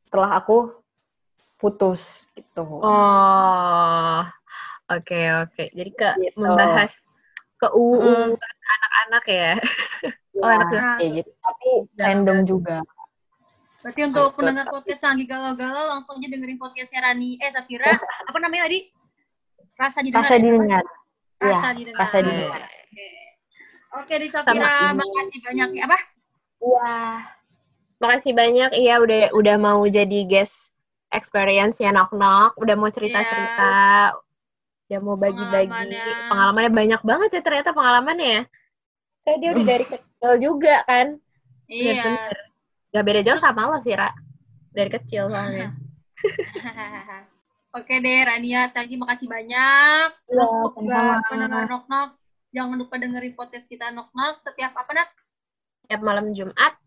[0.10, 0.74] setelah aku
[1.58, 2.66] putus gitu.
[2.66, 4.28] Oh, oke
[4.90, 5.54] okay, oke.
[5.56, 5.68] Okay.
[5.72, 6.42] Jadi ke gitu.
[6.42, 6.92] membahas
[7.62, 8.36] ke UU hmm.
[8.74, 9.52] anak-anak ya.
[10.44, 11.32] oh, anak ya, gitu.
[11.40, 12.78] Tapi random juga.
[13.84, 14.38] Berarti untuk gitu.
[14.40, 17.92] pendengar podcast yang lagi galau-galau langsung aja dengerin podcastnya Rani eh Safira.
[18.32, 18.80] apa namanya tadi?
[19.76, 20.24] Rasa didengar.
[20.24, 20.42] Rasa ya?
[20.44, 20.84] didengar.
[20.84, 21.03] Ya?
[21.44, 22.00] Rasa ya, didengar.
[22.00, 22.62] Rasa didengar.
[22.64, 23.08] Oke.
[23.94, 26.00] Oke, di Safira, makasih banyak ya, apa?
[26.58, 26.96] Iya.
[28.02, 28.70] Makasih banyak.
[28.74, 30.74] Iya, udah udah mau jadi guest
[31.14, 33.78] experience ya Nok Nok, udah mau cerita-cerita.
[34.10, 34.90] Yeah.
[34.90, 36.30] Udah mau bagi-bagi pengalamannya.
[36.30, 38.44] pengalamannya banyak banget ya ternyata pengalamannya ya.
[39.22, 41.08] Saya dia udah dari kecil juga kan.
[41.70, 42.02] Iya.
[42.02, 42.34] Bener.
[42.94, 44.10] Gak beda jauh sama lo sih, Ra.
[44.74, 45.74] Dari kecil soalnya.
[47.74, 50.08] Oke deh, Rania, sekali lagi makasih banyak.
[50.14, 52.10] Ya, Terus juga pendengar Nok Nok,
[52.54, 55.10] jangan lupa dengerin podcast kita Nok Nok setiap apa Nat?
[55.82, 56.78] Setiap malam Jumat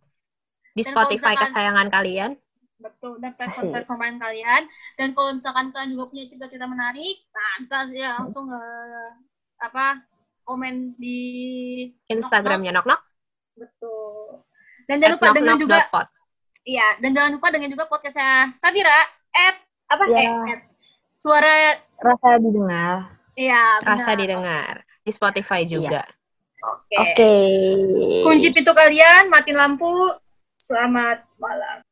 [0.78, 2.30] di dan Spotify misalkan, kesayangan kalian.
[2.78, 4.62] Betul, dan platform-platform kalian.
[4.95, 9.11] Dan kalau misalkan kalian juga punya cerita-cerita menarik, nah bisa ya langsung uh,
[9.59, 10.07] apa
[10.47, 11.18] komen di
[12.07, 13.01] Instagramnya Nok Nok.
[13.59, 14.47] Betul.
[14.87, 15.78] Dan jangan lupa dengan juga
[16.66, 18.99] Iya, dan jangan lupa dengan juga podcastnya Sabira
[19.34, 20.18] at apa ya.
[20.18, 20.59] eh, eh
[21.14, 22.95] suara rasa didengar
[23.39, 25.70] iya rasa didengar di Spotify iya.
[25.70, 26.03] juga
[26.66, 26.99] oke okay.
[27.14, 28.22] okay.
[28.26, 29.95] kunci pintu kalian matiin lampu
[30.59, 31.86] selamat malam